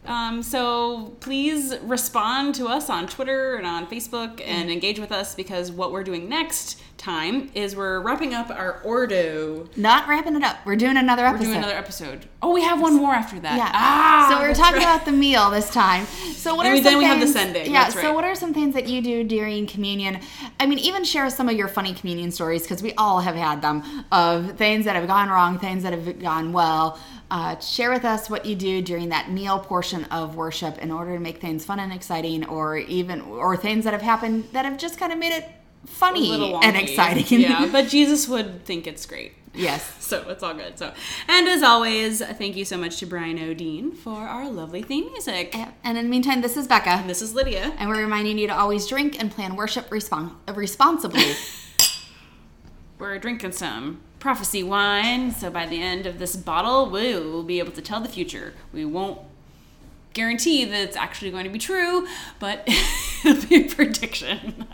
Um, 0.06 0.42
so 0.42 1.16
please 1.20 1.78
respond 1.84 2.56
to 2.56 2.66
us 2.68 2.90
on 2.90 3.08
Twitter 3.08 3.56
and 3.56 3.68
on 3.68 3.86
Facebook 3.86 4.42
and 4.44 4.72
engage 4.72 5.00
with 5.00 5.12
us 5.12 5.36
because 5.36 5.72
what 5.72 5.92
we're 5.92 6.04
doing 6.04 6.28
next 6.28 6.82
time 7.00 7.50
is 7.56 7.76
we're 7.76 8.02
wrapping 8.02 8.34
up 8.36 8.50
our 8.52 8.82
Ordo. 8.84 9.68
Not 9.76 10.08
wrapping 10.08 10.36
it 10.36 10.44
up. 10.44 10.58
We're 10.66 10.76
doing 10.76 10.98
another 10.98 11.24
We're 11.24 11.30
episode. 11.30 11.46
doing 11.46 11.58
another 11.58 11.74
episode. 11.76 12.26
Oh, 12.42 12.54
we 12.54 12.62
have 12.64 12.80
one 12.82 12.94
more 12.96 13.14
after 13.14 13.40
that. 13.40 13.58
Yeah. 13.58 13.72
Ah, 13.74 14.28
so 14.30 14.40
we're 14.40 14.54
talking 14.54 14.76
right. 14.78 14.84
about 14.96 15.06
the 15.06 15.12
meal 15.12 15.50
this 15.50 15.70
time. 15.72 16.06
So 16.06 16.54
what 16.56 16.66
And 16.66 16.74
are 16.74 16.78
we- 16.78 16.84
some 16.84 16.92
then 16.94 16.98
we 17.00 17.06
have 17.06 17.20
the 17.20 17.26
things- 17.26 17.34
sending, 17.36 17.72
Yeah. 17.72 17.84
that's 17.86 17.96
So 18.00 18.14
what 18.14 18.24
are 18.26 18.36
some 18.36 18.54
things 18.54 18.74
that 18.76 18.88
you 18.88 19.02
do 19.02 19.24
during 19.24 19.66
communion? 19.66 20.20
I 20.60 20.66
mean, 20.68 20.78
even 20.80 21.04
share 21.04 21.30
some 21.30 21.50
of 21.50 21.56
your 21.56 21.68
funny 21.68 21.94
communion 21.94 22.32
stories 22.32 22.62
because 22.64 22.84
we 22.84 22.94
all 22.94 23.20
have 23.22 23.36
had 23.36 23.62
them 23.62 23.82
of 24.12 24.58
things 24.58 24.86
that 24.86 24.96
have 24.96 25.08
gone 25.08 25.30
wrong, 25.30 25.58
things 25.58 25.84
that 25.84 25.94
have 25.94 26.20
gone 26.22 26.52
well. 26.54 27.00
Uh, 27.32 27.58
share 27.60 27.92
with 27.92 28.04
us 28.06 28.28
what 28.30 28.46
you 28.46 28.56
do 28.56 28.82
during 28.82 29.10
that 29.10 29.32
meal 29.32 29.60
portion 29.60 30.04
of 30.06 30.36
worship 30.36 30.80
in 30.80 30.92
order 30.92 31.14
to 31.14 31.20
make 31.20 31.40
things 31.40 31.64
fun 31.64 31.80
and 31.80 31.94
exciting, 31.94 32.44
or 32.48 32.78
even 32.78 33.22
or 33.22 33.56
things 33.56 33.84
that 33.86 33.94
have 33.94 34.02
happened 34.02 34.46
that 34.52 34.66
have 34.66 34.78
just 34.80 34.98
kind 34.98 35.14
of 35.14 35.20
made 35.20 35.32
it 35.32 35.48
funny 35.86 36.54
and 36.64 36.76
exciting. 36.78 37.40
Yeah, 37.42 37.68
but 37.72 37.88
Jesus 37.88 38.28
would 38.28 38.66
think 38.66 38.88
it's 38.88 39.06
great. 39.06 39.34
yes. 39.54 39.96
So 40.10 40.28
it's 40.28 40.42
all 40.42 40.56
good. 40.56 40.80
So, 40.80 40.92
and 41.28 41.48
as 41.48 41.62
always, 41.62 42.20
thank 42.20 42.56
you 42.56 42.66
so 42.66 42.78
much 42.78 42.98
to 42.98 43.06
Bryan 43.06 43.38
Odeen 43.38 43.96
for 43.96 44.18
our 44.22 44.50
lovely 44.50 44.82
theme 44.82 45.06
music. 45.12 45.56
And 45.84 46.00
in 46.00 46.06
the 46.06 46.10
meantime, 46.10 46.42
this 46.42 46.58
is 46.58 46.68
Becca. 46.68 46.90
And 46.90 47.08
this 47.08 47.22
is 47.22 47.36
Lydia. 47.36 47.74
And 47.78 47.88
we're 47.90 48.00
reminding 48.02 48.40
you 48.40 48.48
to 48.48 48.58
always 48.58 48.88
drink 48.88 49.20
and 49.20 49.30
plan 49.30 49.56
worship 49.56 49.88
respon- 49.92 50.34
responsibly. 50.52 51.34
We're 52.98 53.18
drinking 53.20 53.52
some 53.54 54.02
prophecy 54.20 54.64
wine, 54.64 55.32
so 55.32 55.50
by 55.50 55.66
the 55.66 55.82
end 55.82 56.06
of 56.06 56.20
this 56.20 56.36
bottle, 56.36 56.90
we 56.90 57.14
will 57.14 57.44
be 57.44 57.60
able 57.60 57.72
to 57.74 57.82
tell 57.82 58.02
the 58.02 58.10
future. 58.10 58.54
We 58.74 58.84
won't 58.84 59.20
guarantee 60.14 60.66
that 60.66 60.82
it's 60.82 60.98
actually 60.98 61.32
going 61.32 61.46
to 61.46 61.50
be 61.50 61.60
true, 61.60 62.08
but 62.40 62.64
it'll 63.24 63.48
be 63.48 63.66
a 63.68 63.70
prediction. 63.70 64.66